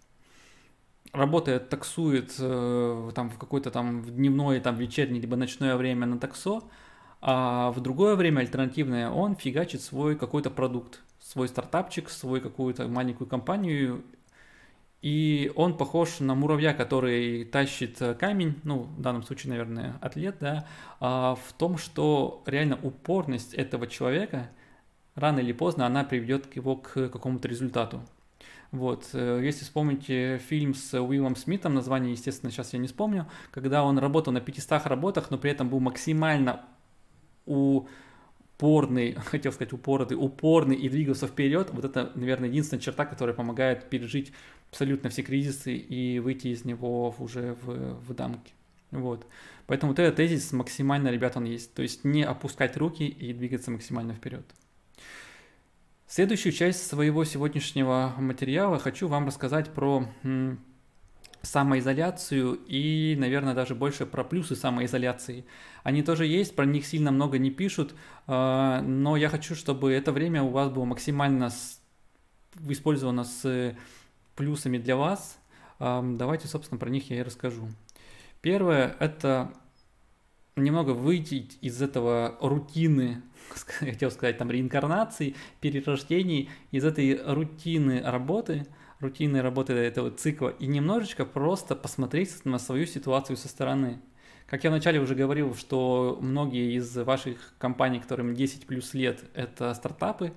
работает, 1.12 1.68
таксует 1.68 2.34
э, 2.38 3.10
там 3.14 3.30
в 3.30 3.38
какое-то 3.38 3.70
там 3.70 4.02
в 4.02 4.10
дневное, 4.10 4.60
там 4.60 4.76
вечернее, 4.76 5.20
либо 5.20 5.36
ночное 5.36 5.76
время 5.76 6.06
на 6.06 6.18
таксо, 6.18 6.62
а 7.20 7.70
в 7.70 7.80
другое 7.80 8.14
время 8.14 8.40
альтернативное 8.40 9.10
он 9.10 9.36
фигачит 9.36 9.80
свой 9.82 10.16
какой-то 10.16 10.50
продукт, 10.50 11.02
свой 11.20 11.48
стартапчик, 11.48 12.10
свой 12.10 12.40
какую-то 12.40 12.88
маленькую 12.88 13.28
компанию 13.28 14.02
и 15.06 15.52
он 15.54 15.76
похож 15.76 16.18
на 16.18 16.34
муравья, 16.34 16.74
который 16.74 17.44
тащит 17.44 18.02
э, 18.02 18.14
камень, 18.14 18.56
ну, 18.64 18.88
в 18.98 19.00
данном 19.00 19.22
случае, 19.22 19.50
наверное, 19.50 19.98
атлет, 20.00 20.38
да, 20.40 20.66
а 20.98 21.36
в 21.36 21.52
том, 21.52 21.78
что 21.78 22.42
реально 22.44 22.76
упорность 22.82 23.54
этого 23.54 23.86
человека 23.86 24.50
рано 25.14 25.38
или 25.38 25.52
поздно 25.52 25.86
она 25.86 26.02
приведет 26.02 26.56
его 26.56 26.74
к 26.74 27.08
какому-то 27.08 27.46
результату. 27.46 28.02
Вот, 28.72 29.10
э, 29.12 29.42
если 29.44 29.62
вспомните 29.62 30.38
фильм 30.38 30.74
с 30.74 31.00
Уиллом 31.00 31.36
Смитом, 31.36 31.74
название, 31.74 32.10
естественно, 32.10 32.50
сейчас 32.50 32.72
я 32.72 32.80
не 32.80 32.88
вспомню, 32.88 33.28
когда 33.52 33.84
он 33.84 33.98
работал 33.98 34.32
на 34.32 34.40
500 34.40 34.86
работах, 34.86 35.30
но 35.30 35.38
при 35.38 35.52
этом 35.52 35.68
был 35.68 35.78
максимально 35.78 36.64
упорный, 37.44 39.12
хотел 39.24 39.52
сказать 39.52 39.72
упорный, 39.72 40.16
упорный 40.16 40.74
и 40.74 40.88
двигался 40.88 41.28
вперед, 41.28 41.68
вот 41.70 41.84
это, 41.84 42.10
наверное, 42.16 42.48
единственная 42.48 42.82
черта, 42.82 43.06
которая 43.06 43.36
помогает 43.36 43.88
пережить 43.88 44.32
абсолютно 44.76 45.08
все 45.08 45.22
кризисы 45.22 45.74
и 45.74 46.18
выйти 46.18 46.48
из 46.48 46.66
него 46.66 47.14
уже 47.18 47.56
в, 47.62 47.94
в 47.94 48.14
дамке. 48.14 48.52
Вот. 48.90 49.26
Поэтому 49.66 49.92
вот 49.92 49.98
этот 49.98 50.16
тезис 50.16 50.52
максимально, 50.52 51.08
ребят, 51.08 51.34
он 51.36 51.44
есть. 51.44 51.72
То 51.72 51.80
есть 51.80 52.04
не 52.04 52.22
опускать 52.22 52.76
руки 52.76 53.04
и 53.06 53.32
двигаться 53.32 53.70
максимально 53.70 54.12
вперед. 54.12 54.44
Следующую 56.06 56.52
часть 56.52 56.86
своего 56.86 57.24
сегодняшнего 57.24 58.12
материала 58.18 58.78
хочу 58.78 59.08
вам 59.08 59.26
рассказать 59.26 59.72
про 59.72 60.06
самоизоляцию 61.40 62.58
и, 62.68 63.16
наверное, 63.18 63.54
даже 63.54 63.74
больше 63.74 64.04
про 64.04 64.24
плюсы 64.24 64.56
самоизоляции. 64.56 65.46
Они 65.84 66.02
тоже 66.02 66.26
есть, 66.26 66.54
про 66.54 66.66
них 66.66 66.86
сильно 66.86 67.10
много 67.10 67.38
не 67.38 67.50
пишут, 67.50 67.94
а, 68.26 68.82
но 68.82 69.16
я 69.16 69.30
хочу, 69.30 69.54
чтобы 69.54 69.92
это 69.92 70.12
время 70.12 70.42
у 70.42 70.50
вас 70.50 70.70
было 70.70 70.84
максимально 70.84 71.50
использовано 72.68 73.24
с 73.24 73.74
плюсами 74.36 74.78
для 74.78 74.96
вас. 74.96 75.38
Давайте, 75.78 76.46
собственно, 76.46 76.78
про 76.78 76.90
них 76.90 77.10
я 77.10 77.18
и 77.18 77.22
расскажу. 77.22 77.68
Первое– 78.40 78.96
это 79.00 79.52
немного 80.54 80.90
выйти 80.90 81.48
из 81.60 81.82
этого 81.82 82.36
рутины, 82.40 83.22
хотел 83.80 84.10
сказать, 84.10 84.38
там, 84.38 84.50
реинкарнации, 84.50 85.34
перерождений, 85.60 86.48
из 86.70 86.84
этой 86.84 87.20
рутины 87.22 88.00
работы– 88.02 88.66
рутинной 89.00 89.40
работы 89.40 89.72
этого 89.74 90.10
цикла 90.10 90.48
и 90.48 90.66
немножечко 90.66 91.24
просто 91.24 91.76
посмотреть 91.76 92.44
на 92.44 92.58
свою 92.58 92.86
ситуацию 92.86 93.36
со 93.36 93.48
стороны. 93.48 94.00
Как 94.46 94.62
я 94.64 94.70
вначале 94.70 95.00
уже 95.00 95.14
говорил, 95.14 95.54
что 95.54 96.18
многие 96.20 96.76
из 96.76 96.96
ваших 96.96 97.54
компаний, 97.58 97.98
которым 97.98 98.34
10 98.34 98.66
плюс 98.66 98.94
лет, 98.94 99.24
это 99.34 99.74
стартапы, 99.74 100.32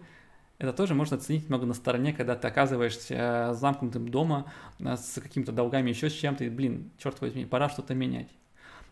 это 0.59 0.73
тоже 0.73 0.93
можно 0.93 1.17
оценить 1.17 1.49
много 1.49 1.65
на 1.65 1.73
стороне, 1.73 2.13
когда 2.13 2.35
ты 2.35 2.47
оказываешься 2.47 3.53
замкнутым 3.53 4.09
дома 4.09 4.51
с 4.77 5.19
какими-то 5.21 5.51
долгами, 5.53 5.89
еще 5.89 6.09
с 6.09 6.13
чем-то, 6.13 6.43
и, 6.43 6.49
блин, 6.49 6.91
черт 6.97 7.19
возьми, 7.21 7.45
пора 7.45 7.69
что-то 7.69 7.95
менять. 7.95 8.27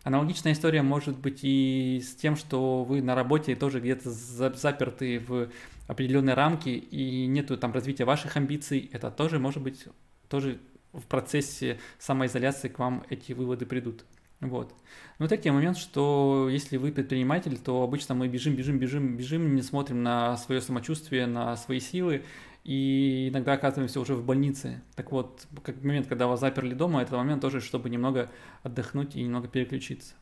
Аналогичная 0.02 0.52
история 0.54 0.80
может 0.80 1.18
быть 1.18 1.40
и 1.42 2.02
с 2.02 2.14
тем, 2.14 2.36
что 2.36 2.84
вы 2.84 3.02
на 3.02 3.14
работе 3.14 3.54
тоже 3.54 3.80
где-то 3.80 4.10
заперты 4.10 5.18
в 5.20 5.50
определенные 5.86 6.34
рамки 6.34 6.70
и 6.70 7.26
нету 7.26 7.58
там 7.58 7.72
развития 7.72 8.04
ваших 8.04 8.36
амбиций, 8.36 8.88
это 8.92 9.10
тоже 9.10 9.38
может 9.38 9.62
быть, 9.62 9.86
тоже 10.28 10.58
в 10.92 11.02
процессе 11.02 11.78
самоизоляции 11.98 12.68
к 12.68 12.78
вам 12.78 13.04
эти 13.10 13.32
выводы 13.32 13.66
придут. 13.66 14.04
Вот. 14.40 14.72
Но 15.18 15.26
третий 15.26 15.50
момент, 15.50 15.76
что 15.76 16.48
если 16.50 16.76
вы 16.76 16.92
предприниматель, 16.92 17.58
то 17.58 17.82
обычно 17.82 18.14
мы 18.14 18.28
бежим, 18.28 18.54
бежим, 18.54 18.78
бежим, 18.78 19.16
бежим, 19.16 19.54
не 19.56 19.62
смотрим 19.62 20.02
на 20.02 20.36
свое 20.36 20.60
самочувствие, 20.60 21.26
на 21.26 21.56
свои 21.56 21.80
силы, 21.80 22.22
и 22.62 23.30
иногда 23.30 23.54
оказываемся 23.54 24.00
уже 24.00 24.14
в 24.14 24.24
больнице. 24.24 24.80
Так 24.94 25.10
вот, 25.10 25.46
как 25.64 25.82
момент, 25.82 26.06
когда 26.06 26.28
вас 26.28 26.40
заперли 26.40 26.74
дома, 26.74 27.02
это 27.02 27.16
момент 27.16 27.40
тоже, 27.40 27.60
чтобы 27.60 27.90
немного 27.90 28.30
отдохнуть 28.62 29.16
и 29.16 29.22
немного 29.22 29.48
переключиться. 29.48 30.14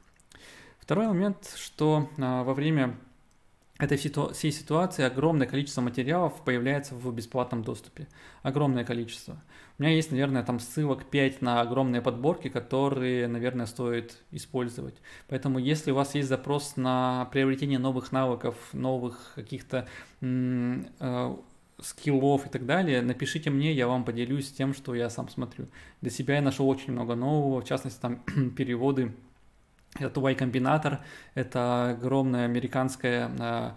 Второй 0.78 1.08
момент, 1.08 1.52
что 1.56 2.08
а, 2.16 2.44
во 2.44 2.54
время 2.54 2.96
этой 3.78 3.98
ситу- 3.98 4.32
всей 4.32 4.52
ситуации 4.52 5.04
огромное 5.04 5.46
количество 5.46 5.82
материалов 5.82 6.42
появляется 6.44 6.94
в 6.94 7.12
бесплатном 7.12 7.62
доступе. 7.62 8.08
Огромное 8.42 8.84
количество. 8.84 9.42
У 9.78 9.82
меня 9.82 9.94
есть, 9.94 10.10
наверное, 10.10 10.42
там 10.42 10.58
ссылок 10.60 11.04
5 11.04 11.42
на 11.42 11.60
огромные 11.60 12.00
подборки, 12.00 12.48
которые, 12.48 13.28
наверное, 13.28 13.66
стоит 13.66 14.18
использовать. 14.30 14.96
Поэтому, 15.28 15.58
если 15.58 15.90
у 15.90 15.94
вас 15.94 16.14
есть 16.14 16.28
запрос 16.28 16.76
на 16.76 17.26
приобретение 17.32 17.78
новых 17.78 18.12
навыков, 18.12 18.56
новых 18.72 19.32
каких-то 19.34 19.86
м- 20.22 20.86
э- 20.98 21.36
скиллов 21.78 22.46
и 22.46 22.48
так 22.48 22.64
далее, 22.64 23.02
напишите 23.02 23.50
мне, 23.50 23.72
я 23.72 23.86
вам 23.86 24.04
поделюсь 24.04 24.50
тем, 24.50 24.72
что 24.72 24.94
я 24.94 25.10
сам 25.10 25.28
смотрю. 25.28 25.66
Для 26.00 26.10
себя 26.10 26.36
я 26.36 26.40
нашел 26.42 26.66
очень 26.68 26.94
много 26.94 27.14
нового, 27.14 27.60
в 27.60 27.64
частности, 27.64 28.00
там 28.00 28.22
переводы 28.56 29.12
это 29.98 30.20
Y-комбинатор, 30.20 31.00
это 31.34 31.90
огромная 31.90 32.44
американская 32.44 33.30
э, 33.38 33.70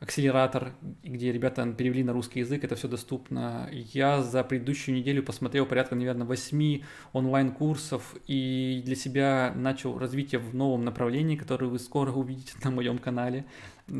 акселератор, 0.00 0.72
где 1.02 1.32
ребята 1.32 1.66
перевели 1.72 2.04
на 2.04 2.12
русский 2.12 2.40
язык, 2.40 2.64
это 2.64 2.76
все 2.76 2.86
доступно. 2.86 3.68
Я 3.72 4.22
за 4.22 4.44
предыдущую 4.44 4.94
неделю 4.94 5.22
посмотрел 5.22 5.64
порядка, 5.64 5.94
наверное, 5.94 6.26
8 6.26 6.82
онлайн-курсов 7.12 8.14
и 8.26 8.82
для 8.84 8.94
себя 8.94 9.52
начал 9.54 9.98
развитие 9.98 10.38
в 10.38 10.54
новом 10.54 10.84
направлении, 10.84 11.36
которое 11.36 11.66
вы 11.66 11.78
скоро 11.78 12.12
увидите 12.12 12.52
на 12.62 12.70
моем 12.70 12.98
канале. 12.98 13.46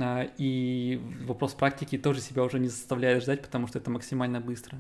А, 0.01 0.29
и 0.37 1.01
вопрос 1.25 1.55
практики 1.55 1.97
тоже 1.97 2.21
себя 2.21 2.43
уже 2.43 2.59
не 2.59 2.69
заставляет 2.69 3.23
ждать, 3.23 3.43
потому 3.43 3.67
что 3.67 3.79
это 3.79 3.91
максимально 3.91 4.41
быстро. 4.41 4.79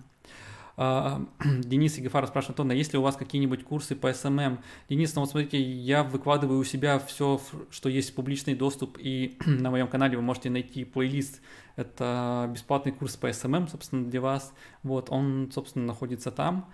А, 0.76 1.22
Денис 1.44 1.96
Егефаров 1.96 2.28
спрашивает, 2.28 2.60
Антон, 2.60 2.70
а 2.70 2.74
есть 2.74 2.92
ли 2.92 2.98
у 2.98 3.02
вас 3.02 3.16
какие-нибудь 3.16 3.64
курсы 3.64 3.96
по 3.96 4.08
SMM? 4.08 4.58
Денис, 4.88 5.14
ну 5.14 5.22
вот 5.22 5.30
смотрите, 5.30 5.60
я 5.60 6.04
выкладываю 6.04 6.58
у 6.58 6.64
себя 6.64 6.98
все, 6.98 7.40
что 7.70 7.88
есть 7.88 8.14
публичный 8.14 8.54
доступ, 8.54 8.98
и 9.00 9.38
на 9.46 9.70
моем 9.70 9.88
канале 9.88 10.16
вы 10.16 10.22
можете 10.22 10.50
найти 10.50 10.84
плейлист. 10.84 11.40
Это 11.76 12.50
бесплатный 12.52 12.92
курс 12.92 13.16
по 13.16 13.28
SMM, 13.28 13.70
собственно, 13.70 14.06
для 14.06 14.20
вас. 14.20 14.52
Вот, 14.82 15.10
он, 15.10 15.50
собственно, 15.52 15.86
находится 15.86 16.30
там. 16.30 16.70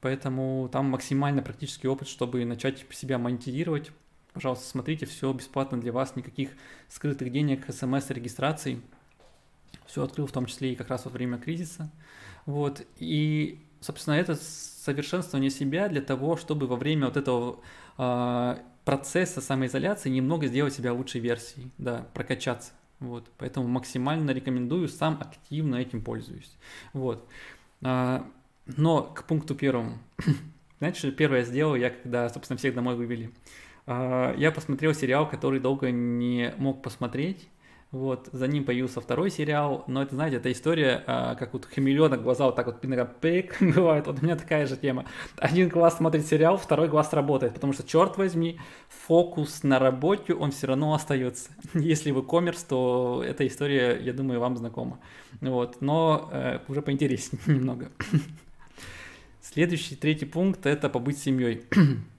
Поэтому 0.00 0.68
там 0.70 0.90
максимально 0.90 1.42
практический 1.42 1.88
опыт, 1.88 2.08
чтобы 2.08 2.44
начать 2.44 2.84
себя 2.90 3.18
монетизировать. 3.18 3.90
Пожалуйста, 4.34 4.66
смотрите, 4.66 5.06
все 5.06 5.32
бесплатно 5.32 5.80
для 5.80 5.92
вас, 5.92 6.14
никаких 6.14 6.50
скрытых 6.88 7.32
денег, 7.32 7.64
смс-регистраций. 7.70 8.82
Все 9.86 10.04
открыл 10.04 10.26
в 10.26 10.32
том 10.32 10.44
числе 10.44 10.72
и 10.72 10.76
как 10.76 10.90
раз 10.90 11.06
во 11.06 11.10
время 11.10 11.38
кризиса. 11.38 11.90
Вот, 12.46 12.86
и, 12.98 13.58
собственно, 13.80 14.14
это 14.14 14.36
совершенствование 14.36 15.50
себя 15.50 15.88
для 15.88 16.00
того, 16.00 16.36
чтобы 16.36 16.66
во 16.66 16.76
время 16.76 17.06
вот 17.06 17.16
этого 17.16 17.60
э, 17.98 18.56
процесса 18.84 19.40
самоизоляции 19.40 20.08
немного 20.08 20.46
сделать 20.46 20.72
себя 20.72 20.92
лучшей 20.92 21.20
версией, 21.20 21.70
да, 21.76 22.06
прокачаться. 22.14 22.72
Вот, 23.00 23.28
поэтому 23.36 23.66
максимально 23.66 24.30
рекомендую, 24.30 24.88
сам 24.88 25.18
активно 25.20 25.76
этим 25.76 26.02
пользуюсь. 26.02 26.56
Вот. 26.92 27.28
А, 27.82 28.26
но 28.64 29.02
к 29.02 29.24
пункту 29.24 29.54
первому. 29.54 29.98
Знаете, 30.78 30.98
что 30.98 31.12
первое 31.12 31.44
сделал, 31.44 31.74
я 31.74 31.90
когда, 31.90 32.28
собственно, 32.28 32.56
всех 32.56 32.74
домой 32.74 32.94
вывели? 32.94 33.32
А, 33.86 34.34
я 34.36 34.50
посмотрел 34.50 34.94
сериал, 34.94 35.28
который 35.28 35.60
долго 35.60 35.90
не 35.90 36.54
мог 36.56 36.80
посмотреть, 36.80 37.48
вот, 37.96 38.28
за 38.32 38.46
ним 38.46 38.64
появился 38.64 39.00
второй 39.00 39.30
сериал, 39.30 39.84
но 39.86 40.02
это, 40.02 40.14
знаете, 40.14 40.36
это 40.36 40.52
история, 40.52 41.02
а, 41.06 41.34
как 41.34 41.52
вот 41.52 41.64
хамелеонок 41.64 42.22
глаза 42.22 42.44
вот 42.44 42.54
так 42.54 42.66
вот 42.66 42.80
пик 43.20 43.56
бывает, 43.60 44.06
вот 44.06 44.20
у 44.20 44.24
меня 44.24 44.36
такая 44.36 44.66
же 44.66 44.76
тема. 44.76 45.06
Один 45.36 45.68
глаз 45.68 45.96
смотрит 45.96 46.26
сериал, 46.26 46.58
второй 46.58 46.88
глаз 46.88 47.12
работает, 47.12 47.54
потому 47.54 47.72
что, 47.72 47.86
черт 47.86 48.16
возьми, 48.18 48.60
фокус 48.88 49.62
на 49.62 49.78
работе, 49.78 50.34
он 50.34 50.50
все 50.50 50.66
равно 50.68 50.94
остается. 50.94 51.50
Если 51.74 52.10
вы 52.10 52.22
коммерс, 52.22 52.64
то 52.64 53.22
эта 53.26 53.46
история, 53.46 53.98
я 54.00 54.12
думаю, 54.12 54.40
вам 54.40 54.56
знакома. 54.56 55.00
Вот, 55.40 55.80
но 55.80 56.28
э, 56.32 56.60
уже 56.68 56.82
поинтереснее 56.82 57.40
немного. 57.46 57.90
Следующий, 59.40 59.96
третий 59.96 60.26
пункт– 60.26 60.64
это 60.66 60.88
побыть 60.88 61.18
семьей. 61.18 61.64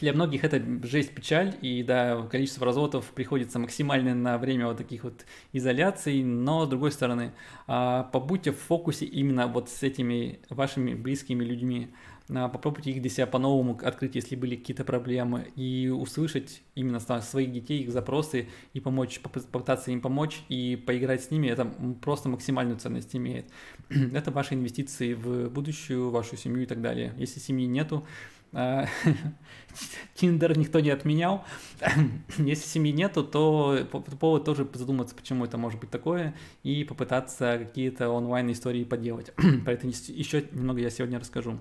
Для 0.00 0.12
многих 0.12 0.44
это 0.44 0.60
жесть, 0.82 1.14
печаль, 1.14 1.54
и 1.62 1.82
да, 1.82 2.22
количество 2.30 2.66
разводов 2.66 3.12
приходится 3.12 3.58
максимально 3.58 4.14
на 4.14 4.38
время 4.38 4.66
вот 4.66 4.78
таких 4.78 5.04
вот 5.04 5.24
изоляций, 5.52 6.22
но 6.24 6.66
с 6.66 6.68
другой 6.68 6.90
стороны, 6.90 7.32
а, 7.66 8.04
побудьте 8.04 8.50
в 8.50 8.58
фокусе 8.58 9.04
именно 9.04 9.46
вот 9.46 9.68
с 9.68 9.82
этими 9.82 10.40
вашими 10.50 10.94
близкими 10.94 11.44
людьми. 11.44 11.90
а, 12.34 12.48
попробуйте 12.48 12.90
их 12.90 13.02
для 13.02 13.10
себя 13.10 13.26
по-новому 13.26 13.78
открыть, 13.82 14.14
если 14.16 14.34
были 14.34 14.56
какие-то 14.56 14.82
проблемы, 14.82 15.46
и 15.54 15.88
услышать 15.88 16.62
именно 16.74 16.98
своих 16.98 17.52
детей, 17.52 17.82
их 17.82 17.92
запросы, 17.92 18.48
и 18.72 18.80
помочь, 18.80 19.20
попытаться 19.20 19.90
им 19.90 20.00
помочь, 20.00 20.42
и 20.48 20.76
поиграть 20.76 21.22
с 21.22 21.30
ними, 21.30 21.48
это 21.48 21.66
просто 22.00 22.28
максимальную 22.28 22.78
ценность 22.78 23.14
имеет. 23.14 23.46
Это 23.90 24.30
ваши 24.30 24.54
инвестиции 24.54 25.12
в 25.14 25.50
будущую, 25.50 26.10
вашу 26.10 26.36
семью 26.36 26.62
и 26.62 26.66
так 26.66 26.80
далее. 26.80 27.14
Если 27.18 27.40
семьи 27.40 27.66
нету, 27.66 28.06
Тиндер 30.14 30.56
никто 30.56 30.80
не 30.80 30.90
отменял. 30.90 31.44
Если 32.38 32.66
семьи 32.66 32.92
нету, 32.92 33.24
то 33.24 33.86
по 33.90 34.00
повод 34.00 34.44
тоже 34.44 34.68
задуматься, 34.72 35.14
почему 35.14 35.44
это 35.44 35.58
может 35.58 35.80
быть 35.80 35.90
такое, 35.90 36.34
и 36.62 36.84
попытаться 36.84 37.58
какие-то 37.58 38.08
онлайн-истории 38.08 38.84
поделать. 38.84 39.32
Про 39.64 39.72
это 39.72 39.86
еще 39.86 40.44
немного 40.52 40.80
я 40.80 40.90
сегодня 40.90 41.18
расскажу. 41.18 41.58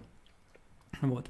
Вот. 1.02 1.28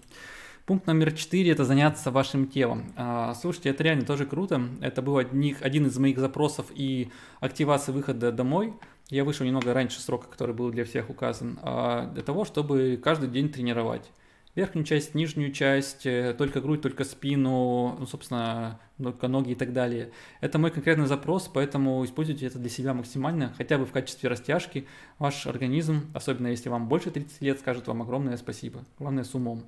Пункт 0.65 0.88
номер 0.88 1.12
четыре– 1.12 1.52
это 1.54 1.65
заняться 1.65 2.10
вашим 2.10 2.47
телом. 2.47 2.93
А, 2.95 3.34
слушайте, 3.34 3.69
это 3.69 3.84
реально 3.84 4.06
тоже 4.06 4.26
круто. 4.26 4.62
Это 4.80 5.02
был 5.02 5.17
одних, 5.17 5.62
один 5.62 5.88
из 5.88 5.97
моих 5.97 6.17
запросов 6.17 6.67
и 6.73 7.10
активации 7.41 7.91
выхода 7.91 8.32
домой. 8.32 8.73
Я 9.10 9.26
вышел 9.26 9.45
немного 9.45 9.73
раньше 9.73 9.99
срока, 9.99 10.30
который 10.30 10.56
был 10.56 10.71
для 10.71 10.86
всех 10.86 11.10
указан, 11.10 11.60
а, 11.62 12.10
для 12.13 12.23
того, 12.23 12.45
чтобы 12.45 12.97
каждый 13.04 13.28
день 13.28 13.49
тренировать 13.49 14.10
верхнюю 14.55 14.85
часть, 14.85 15.15
нижнюю 15.15 15.51
часть, 15.51 16.05
э, 16.05 16.33
только 16.37 16.61
грудь, 16.61 16.81
только 16.81 17.03
спину, 17.03 17.95
ну, 17.99 18.05
собственно, 18.05 18.79
только 19.01 19.27
ноги 19.27 19.51
и 19.51 19.55
так 19.55 19.73
далее. 19.73 20.11
Это 20.41 20.59
мой 20.59 20.71
конкретный 20.71 21.07
запрос, 21.07 21.49
поэтому 21.51 22.03
используйте 22.05 22.45
это 22.45 22.59
для 22.59 22.69
себя 22.69 22.93
максимально, 22.93 23.53
хотя 23.57 23.77
бы 23.77 23.85
в 23.85 23.91
качестве 23.91 24.29
растяжки. 24.29 24.87
Ваш 25.17 25.47
организм, 25.47 26.11
особенно 26.13 26.47
если 26.47 26.69
вам 26.69 26.87
больше 26.87 27.09
30 27.09 27.41
лет, 27.41 27.59
скажет 27.59 27.87
вам 27.87 28.01
огромное 28.01 28.37
спасибо. 28.37 28.83
Главное 28.99 29.23
с 29.23 29.33
умом. 29.33 29.63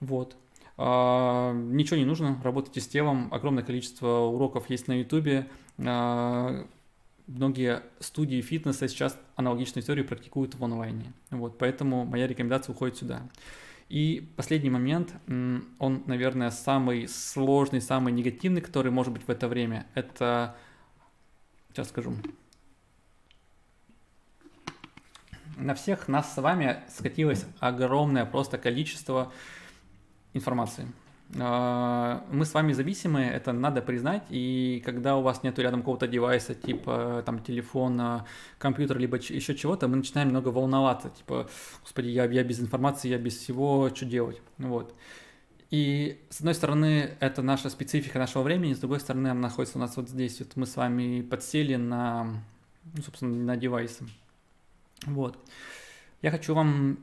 Вот. 0.00 0.36
А, 0.78 1.52
ничего 1.52 1.96
не 1.96 2.04
нужно, 2.04 2.40
работайте 2.44 2.80
с 2.80 2.86
телом, 2.86 3.28
огромное 3.32 3.64
количество 3.64 4.18
уроков 4.26 4.70
есть 4.70 4.88
на 4.88 5.00
ютубе. 5.00 5.48
А, 5.78 6.66
многие 7.26 7.82
студии 7.98 8.40
фитнеса 8.40 8.86
сейчас 8.86 9.18
аналогичную 9.34 9.82
историю 9.82 10.06
практикуют 10.06 10.54
в 10.54 10.64
онлайне. 10.64 11.12
Вот, 11.30 11.58
поэтому 11.58 12.04
моя 12.04 12.26
рекомендация 12.26 12.72
уходит 12.72 12.98
сюда. 12.98 13.22
И 13.88 14.32
последний 14.36 14.70
момент, 14.70 15.14
он, 15.28 16.02
наверное, 16.06 16.50
самый 16.50 17.06
сложный, 17.06 17.80
самый 17.80 18.12
негативный, 18.12 18.60
который 18.60 18.90
может 18.90 19.12
быть 19.12 19.22
в 19.22 19.30
это 19.30 19.46
время. 19.46 19.86
Это, 19.94 20.56
сейчас 21.70 21.90
скажу, 21.90 22.16
на 25.56 25.74
всех 25.74 26.08
нас 26.08 26.34
с 26.34 26.36
вами 26.36 26.82
скатилось 26.88 27.46
огромное 27.60 28.26
просто 28.26 28.58
количество 28.58 29.32
информации. 30.34 30.86
А, 31.34 32.24
мы 32.30 32.44
с 32.44 32.54
вами 32.54 32.72
зависимы, 32.72 33.22
это 33.22 33.52
надо 33.52 33.82
признать, 33.82 34.22
и 34.30 34.80
когда 34.84 35.16
у 35.16 35.22
вас 35.22 35.42
нету 35.42 35.60
рядом 35.60 35.80
какого-то 35.80 36.06
девайса, 36.06 36.54
типа 36.54 37.22
там 37.26 37.40
телефона, 37.40 38.26
компьютера, 38.58 38.98
либо 38.98 39.16
еще 39.16 39.54
чего-то, 39.54 39.88
мы 39.88 39.96
начинаем 39.96 40.28
много 40.28 40.48
волноваться, 40.48 41.10
типа, 41.10 41.48
господи, 41.82 42.08
я, 42.08 42.26
я 42.26 42.44
без 42.44 42.60
информации, 42.60 43.08
я 43.08 43.18
без 43.18 43.36
всего, 43.36 43.90
что 43.94 44.06
делать, 44.06 44.40
вот. 44.58 44.94
И 45.70 46.24
с 46.30 46.38
одной 46.38 46.54
стороны, 46.54 47.16
это 47.18 47.42
наша 47.42 47.70
специфика 47.70 48.20
нашего 48.20 48.42
времени, 48.42 48.74
с 48.74 48.78
другой 48.78 49.00
стороны, 49.00 49.26
она 49.28 49.40
находится 49.40 49.78
у 49.78 49.80
нас 49.80 49.96
вот 49.96 50.08
здесь, 50.08 50.38
вот 50.38 50.54
мы 50.54 50.64
с 50.64 50.76
вами 50.76 51.22
подсели 51.22 51.74
на, 51.74 52.40
ну, 52.94 53.02
собственно, 53.02 53.34
на 53.34 53.56
девайсы, 53.56 54.04
вот. 55.06 55.36
Я 56.22 56.30
хочу 56.30 56.54
вам 56.54 56.98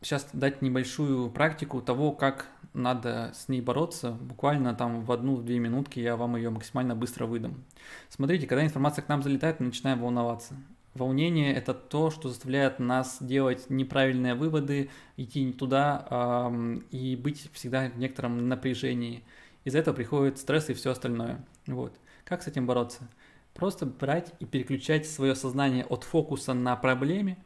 сейчас 0.00 0.28
дать 0.32 0.62
небольшую 0.62 1.30
практику 1.30 1.80
того, 1.80 2.12
как 2.12 2.46
надо 2.72 3.32
с 3.34 3.48
ней 3.48 3.60
бороться. 3.60 4.12
Буквально 4.12 4.74
там 4.74 5.04
в 5.04 5.12
одну-две 5.12 5.58
минутки 5.58 6.00
я 6.00 6.16
вам 6.16 6.36
ее 6.36 6.50
максимально 6.50 6.94
быстро 6.94 7.26
выдам. 7.26 7.64
Смотрите, 8.08 8.46
когда 8.46 8.64
информация 8.64 9.02
к 9.02 9.08
нам 9.08 9.22
залетает, 9.22 9.60
мы 9.60 9.66
начинаем 9.66 10.00
волноваться. 10.00 10.54
Волнение– 10.94 11.54
это 11.54 11.72
то, 11.72 12.10
что 12.10 12.28
заставляет 12.28 12.80
нас 12.80 13.18
делать 13.20 13.70
неправильные 13.70 14.34
выводы, 14.34 14.90
идти 15.16 15.44
не 15.44 15.52
туда 15.52 16.06
эм, 16.10 16.78
и 16.90 17.14
быть 17.14 17.48
всегда 17.52 17.88
в 17.88 17.96
некотором 17.96 18.48
напряжении. 18.48 19.22
Из-за 19.64 19.78
этого 19.78 19.94
приходит 19.94 20.38
стресс 20.38 20.68
и 20.68 20.74
все 20.74 20.90
остальное. 20.90 21.44
Вот. 21.66 21.94
Как 22.24 22.42
с 22.42 22.48
этим 22.48 22.66
бороться? 22.66 23.08
Просто 23.54 23.86
брать 23.86 24.32
и 24.40 24.46
переключать 24.46 25.06
свое 25.06 25.36
сознание 25.36 25.84
от 25.84 26.02
фокуса 26.02 26.54
на 26.54 26.74
проблеме 26.74 27.36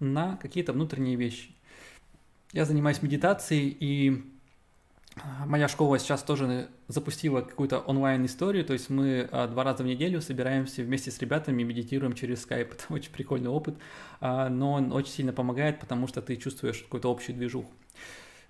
на 0.00 0.36
какие-то 0.38 0.72
внутренние 0.72 1.16
вещи. 1.16 1.54
Я 2.52 2.64
занимаюсь 2.64 3.00
медитацией, 3.00 3.76
и 3.78 4.24
а, 5.16 5.46
моя 5.46 5.68
школа 5.68 6.00
сейчас 6.00 6.22
тоже 6.24 6.68
запустила 6.88 7.42
какую-то 7.42 7.78
онлайн-историю, 7.78 8.64
то 8.64 8.72
есть 8.72 8.90
мы 8.90 9.28
а, 9.30 9.46
два 9.46 9.62
раза 9.62 9.84
в 9.84 9.86
неделю 9.86 10.20
собираемся 10.20 10.82
вместе 10.82 11.12
с 11.12 11.18
ребятами, 11.20 11.62
медитируем 11.62 12.14
через 12.14 12.44
Skype. 12.44 12.72
Это 12.72 12.84
очень 12.88 13.12
прикольный 13.12 13.50
опыт, 13.50 13.76
а, 14.20 14.48
но 14.48 14.72
он 14.72 14.92
очень 14.92 15.12
сильно 15.12 15.32
помогает, 15.32 15.78
потому 15.78 16.08
что 16.08 16.22
ты 16.22 16.36
чувствуешь 16.36 16.82
какую-то 16.82 17.08
общую 17.08 17.36
движуху. 17.36 17.70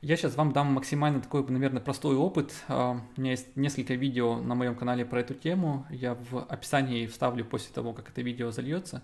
Я 0.01 0.17
сейчас 0.17 0.35
вам 0.35 0.53
дам 0.53 0.73
максимально 0.73 1.21
такой, 1.21 1.47
наверное, 1.47 1.83
простой 1.83 2.17
опыт. 2.17 2.55
У 2.69 3.03
меня 3.21 3.33
есть 3.33 3.55
несколько 3.55 3.93
видео 3.93 4.37
на 4.37 4.55
моем 4.55 4.75
канале 4.75 5.05
про 5.05 5.21
эту 5.21 5.35
тему. 5.35 5.85
Я 5.91 6.15
в 6.15 6.39
описании 6.39 7.07
вставлю 7.07 7.45
после 7.45 7.75
того, 7.75 7.93
как 7.93 8.09
это 8.09 8.23
видео 8.23 8.51
зальется. 8.51 9.03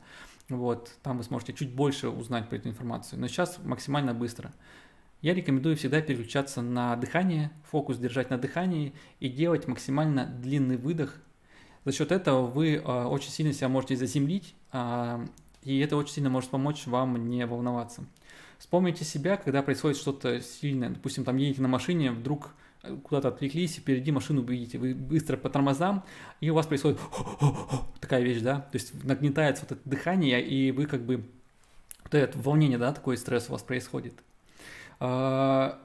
Вот, 0.48 0.90
там 1.02 1.18
вы 1.18 1.24
сможете 1.24 1.52
чуть 1.52 1.74
больше 1.74 2.09
узнать 2.09 2.48
про 2.48 2.56
эту 2.56 2.70
информацию. 2.70 3.20
Но 3.20 3.28
сейчас 3.28 3.59
максимально 3.62 4.14
быстро. 4.14 4.52
Я 5.22 5.35
рекомендую 5.35 5.76
всегда 5.76 6.00
переключаться 6.00 6.62
на 6.62 6.94
дыхание, 6.96 7.50
фокус 7.70 7.96
держать 7.96 8.31
на 8.31 8.38
дыхании 8.38 8.94
и 9.18 9.29
делать 9.29 9.66
максимально 9.66 10.26
длинный 10.26 10.76
выдох. 10.76 11.16
За 11.85 11.92
счет 11.92 12.12
этого 12.12 12.46
вы 12.46 12.74
э, 12.74 12.81
очень 12.81 13.31
сильно 13.31 13.52
себя 13.52 13.68
можете 13.68 13.96
заземлить, 13.96 14.55
э, 14.72 15.26
и 15.62 15.79
это 15.81 15.96
очень 15.96 16.14
сильно 16.14 16.31
может 16.31 16.50
помочь 16.50 16.87
вам 16.87 17.29
не 17.29 17.46
волноваться. 17.46 18.05
Вспомните 18.59 19.05
себя, 19.05 19.37
когда 19.37 19.62
происходит 19.62 19.96
что-то 19.96 20.40
сильное. 20.40 20.90
Допустим, 20.90 21.24
там 21.24 21.37
едете 21.37 21.62
на 21.62 21.68
машине, 21.68 22.11
вдруг 22.11 22.55
куда-то 23.02 23.29
отвлеклись, 23.29 23.76
и 23.79 23.81
впереди 23.81 24.12
машину 24.12 24.42
видите, 24.42 24.79
вы 24.79 24.94
быстро 24.94 25.37
по 25.37 25.50
тормозам, 25.50 26.05
и 26.40 26.50
у 26.50 26.55
вас 26.55 26.66
происходит 26.66 26.98
такая 28.00 28.22
вещь, 28.22 28.40
да, 28.40 28.61
то 28.61 28.76
есть 28.76 29.05
нагнетается 29.05 29.64
вот 29.68 29.72
это 29.72 29.88
дыхание, 29.88 30.44
и 30.44 30.70
вы 30.70 30.87
как 30.87 31.05
бы, 31.05 31.24
вот 32.05 32.14
это 32.14 32.38
волнение, 32.38 32.79
да, 32.79 32.92
такой 32.92 33.16
стресс 33.16 33.48
у 33.48 33.52
вас 33.52 33.62
происходит. 33.62 34.14
А, 35.00 35.78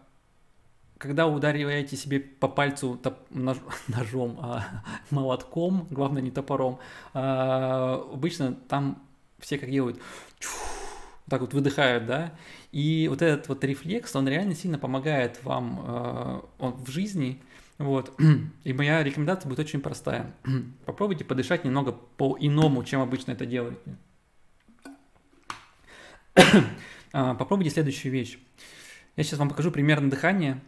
когда 1.02 1.26
удариваете 1.28 1.96
себе 1.98 2.20
по 2.20 2.48
пальцу 2.48 2.96
топ, 3.02 3.16
нож, 3.32 3.58
ножом, 3.88 4.38
а, 4.42 4.84
молотком, 5.10 5.88
главное 5.90 6.22
не 6.22 6.32
топором, 6.32 6.80
а, 7.14 8.06
обычно 8.14 8.54
там 8.54 9.02
все 9.40 9.58
как 9.58 9.72
делают, 9.72 10.00
так 11.30 11.42
вот 11.42 11.54
выдыхают, 11.54 12.06
да, 12.06 12.34
и 12.72 13.08
вот 13.10 13.22
этот 13.22 13.48
вот 13.48 13.64
рефлекс, 13.64 14.16
он 14.16 14.28
реально 14.28 14.54
сильно 14.54 14.78
помогает 14.78 15.44
вам 15.44 15.80
а, 15.84 16.46
он 16.60 16.74
в 16.74 16.90
жизни, 16.90 17.42
вот, 17.80 18.14
и 18.64 18.74
моя 18.74 19.04
рекомендация 19.04 19.50
будет 19.50 19.60
очень 19.60 19.82
простая. 19.82 20.36
Попробуйте 20.86 21.26
подышать 21.26 21.66
немного 21.66 21.94
по-иному, 21.94 22.84
чем 22.84 23.02
обычно 23.02 23.32
это 23.32 23.46
делаете. 23.46 23.80
А, 27.14 27.36
попробуйте 27.36 27.72
следующую 27.72 28.14
вещь. 28.14 28.40
Я 29.18 29.24
сейчас 29.24 29.40
вам 29.40 29.50
покажу 29.50 29.72
пример 29.72 30.00
на 30.00 30.10
дыхание 30.10 30.62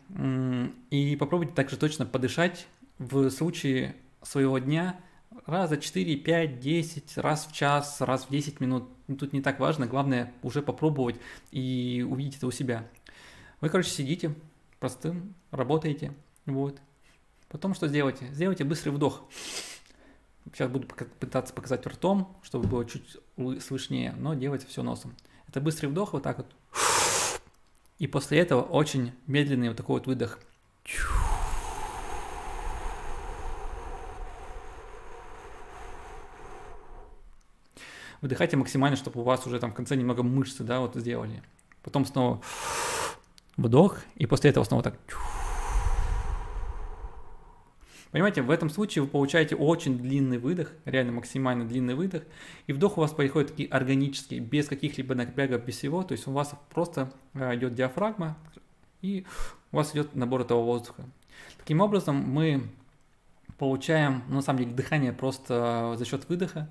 и 0.89 1.15
попробуйте 1.15 1.53
также 1.53 1.77
точно 1.77 2.05
подышать 2.05 2.67
в 2.99 3.29
случае 3.29 3.95
своего 4.21 4.59
дня 4.59 4.99
раза 5.45 5.77
4, 5.77 6.17
5, 6.17 6.59
10, 6.59 7.17
раз 7.17 7.47
в 7.47 7.53
час, 7.53 8.01
раз 8.01 8.25
в 8.25 8.29
10 8.29 8.59
минут. 8.59 8.89
Ну, 9.07 9.15
тут 9.15 9.33
не 9.33 9.41
так 9.41 9.59
важно, 9.59 9.87
главное 9.87 10.33
уже 10.43 10.61
попробовать 10.61 11.15
и 11.51 12.05
увидеть 12.07 12.37
это 12.37 12.47
у 12.47 12.51
себя. 12.51 12.85
Вы, 13.61 13.69
короче, 13.69 13.89
сидите 13.89 14.35
простым, 14.79 15.33
работаете, 15.51 16.13
вот. 16.45 16.81
Потом 17.47 17.73
что 17.73 17.87
сделаете? 17.87 18.27
Сделайте 18.33 18.65
быстрый 18.65 18.89
вдох. 18.89 19.23
Сейчас 20.51 20.69
буду 20.69 20.87
пытаться 20.87 21.53
показать 21.53 21.87
ртом, 21.87 22.35
чтобы 22.43 22.67
было 22.67 22.85
чуть 22.85 23.17
слышнее, 23.61 24.13
но 24.17 24.33
делайте 24.33 24.67
все 24.67 24.83
носом. 24.83 25.15
Это 25.47 25.61
быстрый 25.61 25.87
вдох, 25.87 26.11
вот 26.13 26.23
так 26.23 26.37
вот. 26.37 26.47
И 27.99 28.07
после 28.07 28.39
этого 28.39 28.61
очень 28.61 29.13
медленный 29.27 29.69
вот 29.69 29.77
такой 29.77 29.99
вот 29.99 30.07
выдох. 30.07 30.39
Выдыхайте 38.21 38.55
максимально, 38.55 38.95
чтобы 38.95 39.19
у 39.19 39.23
вас 39.23 39.45
уже 39.45 39.59
там 39.59 39.71
в 39.71 39.75
конце 39.75 39.95
немного 39.95 40.23
мышцы, 40.23 40.63
да, 40.63 40.79
вот 40.79 40.95
сделали. 40.95 41.43
Потом 41.83 42.05
снова 42.05 42.41
вдох, 43.57 43.99
и 44.15 44.25
после 44.25 44.49
этого 44.49 44.63
снова 44.63 44.81
так. 44.83 44.95
Понимаете, 48.13 48.43
в 48.43 48.51
этом 48.51 48.69
случае 48.69 49.01
вы 49.01 49.09
получаете 49.09 49.55
очень 49.55 49.97
длинный 49.97 50.37
выдох, 50.37 50.71
реально 50.85 51.13
максимально 51.13 51.65
длинный 51.67 51.95
выдох, 51.95 52.21
и 52.67 52.73
вдох 52.73 52.99
у 52.99 53.01
вас 53.01 53.11
происходит 53.11 53.49
таки 53.49 53.65
органический, 53.65 54.37
без 54.37 54.67
каких-либо 54.67 55.15
напрягов, 55.15 55.65
без 55.65 55.77
всего, 55.77 56.03
то 56.03 56.11
есть 56.11 56.27
у 56.27 56.31
вас 56.31 56.53
просто 56.69 57.11
э, 57.33 57.55
идет 57.55 57.73
диафрагма, 57.73 58.37
и 59.01 59.25
у 59.71 59.77
вас 59.77 59.95
идет 59.95 60.13
набор 60.13 60.41
этого 60.41 60.61
воздуха. 60.61 61.05
Таким 61.57 61.81
образом, 61.81 62.17
мы 62.17 62.61
получаем, 63.57 64.21
ну, 64.27 64.35
на 64.35 64.41
самом 64.43 64.59
деле, 64.59 64.73
дыхание 64.73 65.11
просто 65.11 65.95
за 65.97 66.05
счет 66.05 66.29
выдоха, 66.29 66.69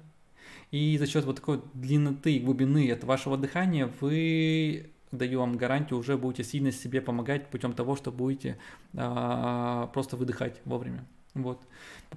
и 0.70 0.96
за 0.96 1.08
счет 1.08 1.24
вот 1.24 1.34
такой 1.34 1.60
длинноты 1.74 2.34
и 2.36 2.38
глубины 2.38 2.88
этого 2.88 3.08
вашего 3.10 3.36
дыхания 3.36 3.92
вы 4.00 4.92
даю 5.10 5.40
вам 5.40 5.56
гарантию, 5.56 5.98
уже 5.98 6.16
будете 6.16 6.44
сильно 6.44 6.70
себе 6.70 7.00
помогать 7.00 7.48
путем 7.48 7.72
того, 7.72 7.96
что 7.96 8.12
будете 8.12 8.58
а, 8.96 9.88
просто 9.88 10.16
выдыхать 10.16 10.60
вовремя. 10.64 11.04
Вот. 11.34 11.62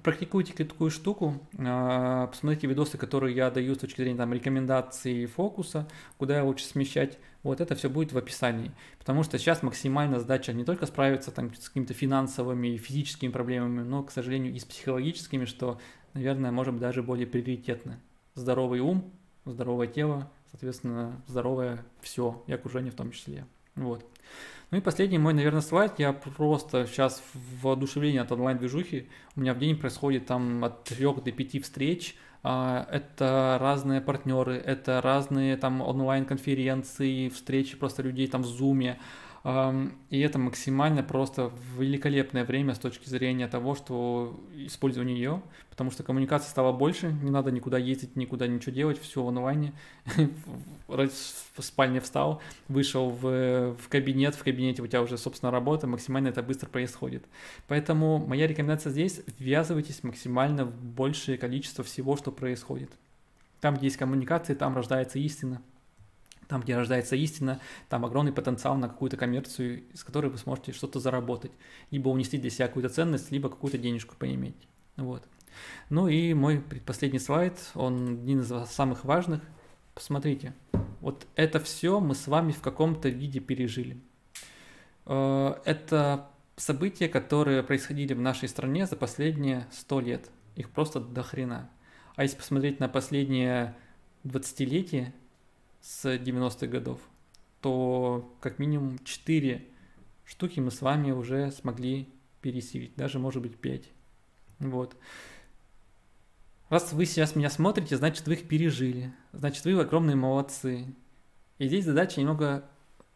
Практикуйте 0.02 0.52
такую 0.52 0.90
штуку, 0.90 1.40
а, 1.58 2.26
посмотрите 2.26 2.66
видосы, 2.66 2.98
которые 2.98 3.34
я 3.34 3.50
даю 3.50 3.74
с 3.74 3.78
точки 3.78 4.02
зрения 4.02 4.18
там, 4.18 4.32
рекомендаций 4.32 5.24
фокуса, 5.24 5.88
куда 6.18 6.44
лучше 6.44 6.66
смещать. 6.66 7.18
Вот 7.42 7.60
это 7.60 7.74
все 7.76 7.88
будет 7.88 8.12
в 8.12 8.18
описании. 8.18 8.72
Потому 8.98 9.22
что 9.22 9.38
сейчас 9.38 9.62
максимальная 9.62 10.18
задача 10.18 10.52
не 10.52 10.64
только 10.64 10.84
справиться 10.84 11.30
там, 11.30 11.54
с 11.54 11.68
какими-то 11.68 11.94
финансовыми 11.94 12.74
и 12.74 12.76
физическими 12.76 13.30
проблемами, 13.30 13.82
но, 13.82 14.02
к 14.02 14.10
сожалению, 14.10 14.52
и 14.52 14.58
с 14.58 14.64
психологическими, 14.64 15.46
что, 15.46 15.80
наверное, 16.12 16.50
может 16.50 16.74
быть 16.74 16.82
даже 16.82 17.02
более 17.02 17.26
приоритетно. 17.26 17.98
Здоровый 18.34 18.80
ум, 18.80 19.10
здоровое 19.46 19.86
тело, 19.86 20.30
соответственно, 20.50 21.22
здоровое 21.26 21.84
все, 22.02 22.44
и 22.46 22.52
окружение 22.52 22.92
в 22.92 22.96
том 22.96 23.12
числе. 23.12 23.46
Вот. 23.76 24.04
Ну 24.72 24.78
и 24.78 24.80
последний 24.80 25.18
мой, 25.18 25.32
наверное, 25.32 25.60
слайд. 25.60 25.92
Я 25.98 26.12
просто 26.12 26.86
сейчас 26.86 27.22
в 27.34 27.62
воодушевлении 27.62 28.18
от 28.18 28.32
онлайн-движухи. 28.32 29.08
У 29.36 29.40
меня 29.40 29.54
в 29.54 29.58
день 29.58 29.76
происходит 29.76 30.26
там 30.26 30.64
от 30.64 30.82
3 30.84 31.04
до 31.24 31.32
5 31.32 31.62
встреч. 31.62 32.16
А, 32.42 32.86
это 32.90 33.58
разные 33.60 34.00
партнеры, 34.00 34.56
это 34.56 35.00
разные 35.00 35.56
там 35.56 35.80
онлайн-конференции, 35.80 37.28
встречи 37.28 37.76
просто 37.76 38.02
людей 38.02 38.26
там 38.26 38.42
в 38.42 38.46
зуме. 38.46 38.98
И 39.46 40.18
это 40.18 40.40
максимально 40.40 41.04
просто 41.04 41.52
великолепное 41.78 42.44
время 42.44 42.74
с 42.74 42.80
точки 42.80 43.08
зрения 43.08 43.46
того, 43.46 43.76
что 43.76 44.40
использование 44.56 45.16
ее, 45.16 45.40
потому 45.70 45.92
что 45.92 46.02
коммуникация 46.02 46.50
стала 46.50 46.72
больше, 46.72 47.12
не 47.22 47.30
надо 47.30 47.52
никуда 47.52 47.78
ездить, 47.78 48.16
никуда 48.16 48.48
ничего 48.48 48.72
делать, 48.72 49.00
все 49.00 49.22
в 49.22 49.28
онлайне. 49.28 49.72
В 50.88 51.62
спальне 51.62 52.00
встал, 52.00 52.42
вышел 52.68 53.10
в, 53.10 53.76
в 53.76 53.88
кабинет, 53.88 54.34
в 54.34 54.44
кабинете 54.44 54.82
у 54.82 54.86
тебя 54.86 55.00
уже, 55.02 55.16
собственно, 55.16 55.50
работа, 55.50 55.86
максимально 55.86 56.28
это 56.28 56.42
быстро 56.42 56.68
происходит. 56.68 57.24
Поэтому 57.66 58.18
моя 58.18 58.46
рекомендация 58.46 58.90
здесь– 58.90 59.20
ввязывайтесь 59.38 60.02
максимально 60.02 60.64
в 60.64 60.74
большее 60.74 61.38
количество 61.38 61.82
всего, 61.82 62.16
что 62.16 62.30
происходит. 62.30 62.90
Там, 63.60 63.76
где 63.76 63.86
есть 63.86 63.96
коммуникация, 63.96 64.54
там 64.54 64.76
рождается 64.76 65.18
истина. 65.18 65.62
Там, 66.48 66.60
где 66.60 66.76
рождается 66.76 67.16
истина, 67.16 67.60
там 67.88 68.04
огромный 68.04 68.32
потенциал 68.32 68.76
на 68.76 68.88
какую-то 68.88 69.16
коммерцию, 69.16 69.84
с 69.94 70.04
которой 70.04 70.30
вы 70.30 70.38
сможете 70.38 70.72
что-то 70.72 71.00
заработать, 71.00 71.52
либо 71.90 72.08
унести 72.08 72.38
для 72.38 72.50
себя 72.50 72.68
какую-то 72.68 72.88
ценность, 72.88 73.30
либо 73.32 73.48
какую-то 73.48 73.78
денежку 73.78 74.14
поиметь. 74.16 74.68
Вот. 74.96 75.26
Ну 75.90 76.08
и 76.08 76.34
мой 76.34 76.60
предпоследний 76.60 77.20
слайд, 77.20 77.58
он 77.74 78.20
один 78.22 78.40
из 78.40 78.70
самых 78.70 79.04
важных. 79.04 79.40
Посмотрите, 79.94 80.54
вот 81.00 81.26
это 81.34 81.58
все 81.60 82.00
мы 82.00 82.14
с 82.14 82.26
вами 82.26 82.52
в 82.52 82.60
каком-то 82.60 83.08
виде 83.08 83.40
пережили. 83.40 83.98
Э, 85.06 85.54
это 85.64 86.30
события, 86.56 87.08
которые 87.08 87.62
происходили 87.62 88.14
в 88.14 88.20
нашей 88.20 88.48
стране 88.48 88.86
за 88.86 88.96
последние 88.96 89.66
100 89.72 90.00
лет. 90.00 90.30
Их 90.54 90.70
просто 90.70 91.00
до 91.00 91.22
хрена. 91.22 91.70
А 92.16 92.22
если 92.22 92.36
посмотреть 92.36 92.80
на 92.80 92.88
последние 92.88 93.76
20-летия, 94.24 95.12
с 95.86 96.04
90-х 96.04 96.66
годов, 96.66 96.98
то 97.60 98.36
как 98.40 98.58
минимум 98.58 98.98
4 99.04 99.64
штуки 100.24 100.58
мы 100.58 100.72
с 100.72 100.82
вами 100.82 101.12
уже 101.12 101.52
смогли 101.52 102.08
пересилить, 102.40 102.96
даже 102.96 103.20
может 103.20 103.40
быть 103.40 103.56
5. 103.56 103.84
Вот. 104.58 104.96
Раз 106.70 106.92
вы 106.92 107.06
сейчас 107.06 107.36
меня 107.36 107.50
смотрите, 107.50 107.96
значит 107.96 108.26
вы 108.26 108.34
их 108.34 108.48
пережили, 108.48 109.12
значит 109.32 109.64
вы 109.64 109.80
огромные 109.80 110.16
молодцы. 110.16 110.86
И 111.58 111.68
здесь 111.68 111.84
задача 111.84 112.20
немного 112.20 112.68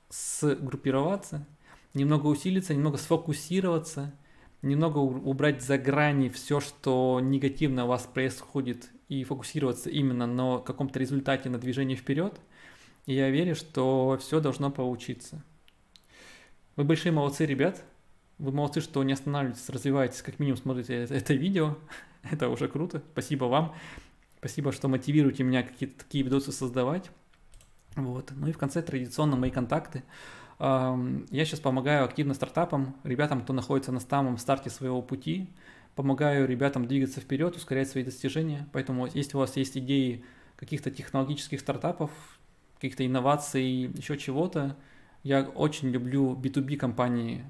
сгруппироваться, 0.09 1.45
немного 1.93 2.29
усилиться, 2.29 2.73
немного 2.73 2.99
сфокусироваться, 2.99 4.15
немного 4.63 4.99
убрать 4.99 5.61
за 5.61 5.77
грани 5.77 6.29
все, 6.29 6.61
что 6.61 7.19
негативно 7.21 7.87
у 7.87 7.89
вас 7.89 8.03
происходит, 8.07 8.91
и 9.09 9.25
фокусироваться 9.25 9.91
именно 9.91 10.29
на 10.29 10.59
каком-то 10.59 11.01
результате, 11.01 11.51
на 11.51 11.59
движении 11.59 11.97
вперед– 11.97 12.41
и 13.07 13.15
я 13.15 13.31
верю, 13.31 13.55
что 13.55 14.19
все 14.21 14.41
должно 14.41 14.71
получиться. 14.71 15.43
Вы 16.77 16.85
большие 16.85 17.13
молодцы, 17.13 17.47
ребят. 17.47 17.83
Вы 18.39 18.53
молодцы, 18.53 18.81
что 18.81 19.03
не 19.05 19.13
останавливаетесь, 19.13 19.69
развиваетесь, 19.69 20.23
как 20.23 20.39
минимум 20.39 20.59
смотрите 20.59 21.05
это, 21.05 21.35
видео. 21.35 21.77
это 22.31 22.49
уже 22.49 22.69
круто. 22.69 23.03
Спасибо 23.13 23.45
вам. 23.45 23.75
Спасибо, 24.39 24.73
что 24.73 24.89
мотивируете 24.89 25.43
меня 25.45 25.63
какие-то 25.63 25.99
такие 25.99 26.25
видосы 26.25 26.53
создавать. 26.53 27.11
Вот. 27.97 28.31
Ну 28.35 28.47
и 28.47 28.53
в 28.53 28.59
конце 28.59 28.81
традиционно 28.81 29.37
мои 29.37 29.51
контакты. 29.51 30.05
Я 30.59 31.45
сейчас 31.45 31.61
помогаю 31.61 32.05
активно 32.05 32.35
стартапам, 32.35 32.97
ребятам, 33.05 33.43
кто 33.43 33.53
находится 33.53 33.93
на 33.93 34.01
самом 34.01 34.39
старте 34.39 34.71
своего 34.71 35.03
пути. 35.03 35.51
Помогаю 35.95 36.47
ребятам 36.47 36.87
двигаться 36.87 37.21
вперед, 37.21 37.57
ускорять 37.57 37.91
свои 37.91 38.05
достижения. 38.05 38.69
Поэтому 38.73 39.07
если 39.07 39.37
у 39.37 39.41
вас 39.41 39.57
есть 39.57 39.77
идеи 39.77 40.25
каких-то 40.57 40.91
технологических 40.91 41.61
стартапов, 41.61 42.11
каких-то 42.81 43.07
инноваций, 43.07 43.90
еще 43.95 44.16
чего-то. 44.16 44.77
Я 45.23 45.43
очень 45.43 45.90
люблю 45.90 46.35
B2B 46.35 46.77
компании, 46.77 47.45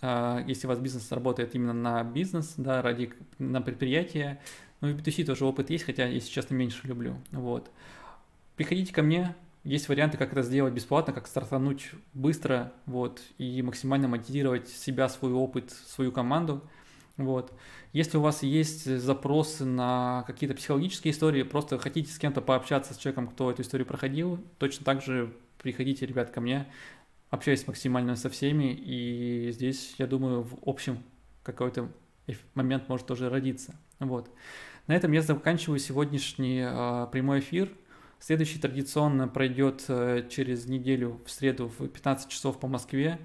а, 0.00 0.44
если 0.46 0.66
у 0.66 0.70
вас 0.70 0.78
бизнес 0.78 1.10
работает 1.10 1.54
именно 1.56 1.72
на 1.72 2.04
бизнес, 2.04 2.54
да, 2.56 2.82
ради, 2.82 3.12
на 3.38 3.60
предприятие. 3.60 4.40
Ну 4.80 4.88
и 4.88 4.92
B2C 4.92 5.24
тоже 5.24 5.44
опыт 5.44 5.70
есть, 5.70 5.84
хотя 5.84 6.08
сейчас 6.20 6.50
не 6.50 6.56
меньше 6.56 6.86
люблю. 6.86 7.16
Вот. 7.32 7.70
Приходите 8.54 8.92
ко 8.92 9.02
мне, 9.02 9.34
есть 9.64 9.88
варианты, 9.88 10.16
как 10.18 10.30
это 10.30 10.42
сделать 10.42 10.72
бесплатно, 10.72 11.12
как 11.12 11.26
стартануть 11.26 11.90
быстро, 12.14 12.72
вот, 12.86 13.20
и 13.38 13.60
максимально 13.62 14.06
мотивировать 14.06 14.68
себя, 14.68 15.08
свой 15.08 15.32
опыт, 15.32 15.70
свою 15.70 16.12
команду. 16.12 16.62
Вот. 17.16 17.52
Если 17.92 18.18
у 18.18 18.20
вас 18.20 18.42
есть 18.42 18.84
запросы 18.84 19.64
на 19.64 20.24
какие-то 20.26 20.54
психологические 20.54 21.12
истории, 21.12 21.42
просто 21.42 21.78
хотите 21.78 22.12
с 22.12 22.18
кем-то 22.18 22.42
пообщаться, 22.42 22.92
с 22.92 22.98
человеком, 22.98 23.28
кто 23.28 23.50
эту 23.50 23.62
историю 23.62 23.86
проходил, 23.86 24.38
точно 24.58 24.84
так 24.84 25.02
же 25.02 25.32
приходите, 25.58 26.04
ребят, 26.04 26.30
ко 26.30 26.40
мне, 26.40 26.66
общаюсь 27.30 27.66
максимально 27.66 28.16
со 28.16 28.28
всеми, 28.28 28.72
и 28.72 29.50
здесь, 29.52 29.94
я 29.98 30.06
думаю, 30.06 30.42
в 30.42 30.58
общем 30.66 31.02
какой-то 31.42 31.90
момент 32.54 32.88
может 32.88 33.06
тоже 33.06 33.30
родиться. 33.30 33.74
Вот. 33.98 34.30
На 34.86 34.94
этом 34.94 35.12
я 35.12 35.22
заканчиваю 35.22 35.78
сегодняшний 35.78 36.60
э, 36.64 37.06
прямой 37.10 37.40
эфир. 37.40 37.72
Следующий 38.18 38.58
традиционно 38.58 39.28
пройдет 39.28 39.84
э, 39.88 40.26
через 40.28 40.66
неделю 40.66 41.20
в 41.24 41.30
среду 41.30 41.72
в 41.78 41.88
15 41.88 42.28
часов 42.28 42.60
по 42.60 42.66
Москве. 42.66 43.18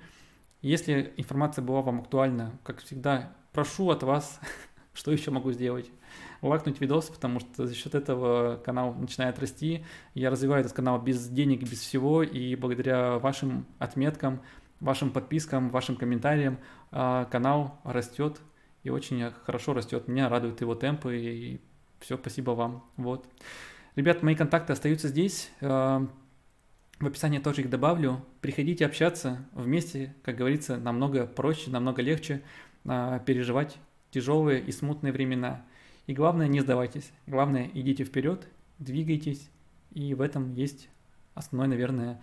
Если 0.61 1.13
информация 1.17 1.63
была 1.63 1.81
вам 1.81 2.01
актуальна, 2.01 2.57
как 2.63 2.79
всегда, 2.79 3.33
прошу 3.51 3.89
от 3.89 4.03
вас, 4.03 4.39
что 4.93 5.11
еще 5.11 5.31
могу 5.31 5.51
сделать? 5.51 5.89
Лайкнуть 6.41 6.81
видос, 6.81 7.09
потому 7.09 7.39
что 7.39 7.67
за 7.67 7.75
счет 7.75 7.93
этого 7.93 8.59
канал 8.65 8.95
начинает 8.95 9.37
расти. 9.39 9.85
Я 10.15 10.29
развиваю 10.29 10.61
этот 10.61 10.73
канал 10.73 10.99
без 10.99 11.27
денег, 11.27 11.61
без 11.61 11.79
всего, 11.79 12.23
и 12.23 12.55
благодаря 12.55 13.19
вашим 13.19 13.65
отметкам, 13.77 14.41
вашим 14.79 15.11
подпискам, 15.11 15.69
вашим 15.69 15.95
комментариям 15.95 16.57
а, 16.91 17.25
канал 17.25 17.79
растет 17.83 18.41
и 18.83 18.89
очень 18.89 19.31
хорошо 19.45 19.73
растет. 19.73 20.07
Меня 20.07 20.29
радуют 20.29 20.61
его 20.61 20.73
темпы, 20.73 21.17
и 21.17 21.61
все, 21.99 22.17
спасибо 22.17 22.51
вам. 22.51 22.83
Вот. 22.97 23.27
Ребят, 23.95 24.23
мои 24.23 24.35
контакты 24.35 24.73
остаются 24.73 25.07
здесь. 25.07 25.51
А, 25.61 26.07
в 26.99 27.05
описании 27.05 27.39
тоже 27.39 27.61
их 27.61 27.69
добавлю. 27.69 28.25
Приходите 28.41 28.85
общаться 28.85 29.45
вместе, 29.53 30.15
как 30.23 30.35
говорится, 30.37 30.77
намного 30.77 31.25
проще, 31.25 31.69
намного 31.69 32.01
легче. 32.01 32.41
А, 32.85 33.19
переживать 33.19 33.77
тяжелые 34.11 34.61
и 34.61 34.71
смутные 34.71 35.13
времена. 35.13 35.63
И 36.07 36.13
главное, 36.13 36.47
не 36.47 36.61
сдавайтесь. 36.61 37.11
Главное, 37.27 37.69
идите 37.73 38.03
вперед, 38.03 38.47
двигайтесь. 38.79 39.49
И 39.93 40.13
в 40.13 40.21
этом 40.21 40.53
есть 40.53 40.89
основной, 41.33 41.67
наверное, 41.67 42.21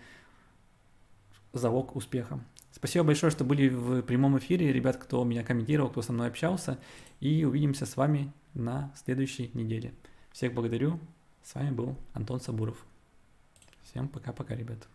залог 1.52 1.96
успеха. 1.96 2.40
Спасибо 2.72 3.06
большое, 3.06 3.30
что 3.30 3.44
были 3.44 3.68
в 3.68 4.02
прямом 4.02 4.38
эфире, 4.38 4.72
ребят, 4.72 4.96
кто 4.98 5.24
меня 5.24 5.42
комментировал, 5.42 5.90
кто 5.90 6.02
со 6.02 6.12
мной 6.12 6.28
общался. 6.28 6.78
И 7.20 7.44
увидимся 7.44 7.86
с 7.86 7.96
вами 7.96 8.32
на 8.54 8.92
следующей 8.96 9.50
неделе. 9.54 9.94
Всех 10.32 10.54
благодарю. 10.54 11.00
С 11.42 11.54
вами 11.54 11.70
был 11.70 11.96
Антон 12.12 12.40
Сабуров. 12.40 12.84
Всем 13.82 14.08
пока-пока, 14.08 14.54
ребят. 14.54 14.86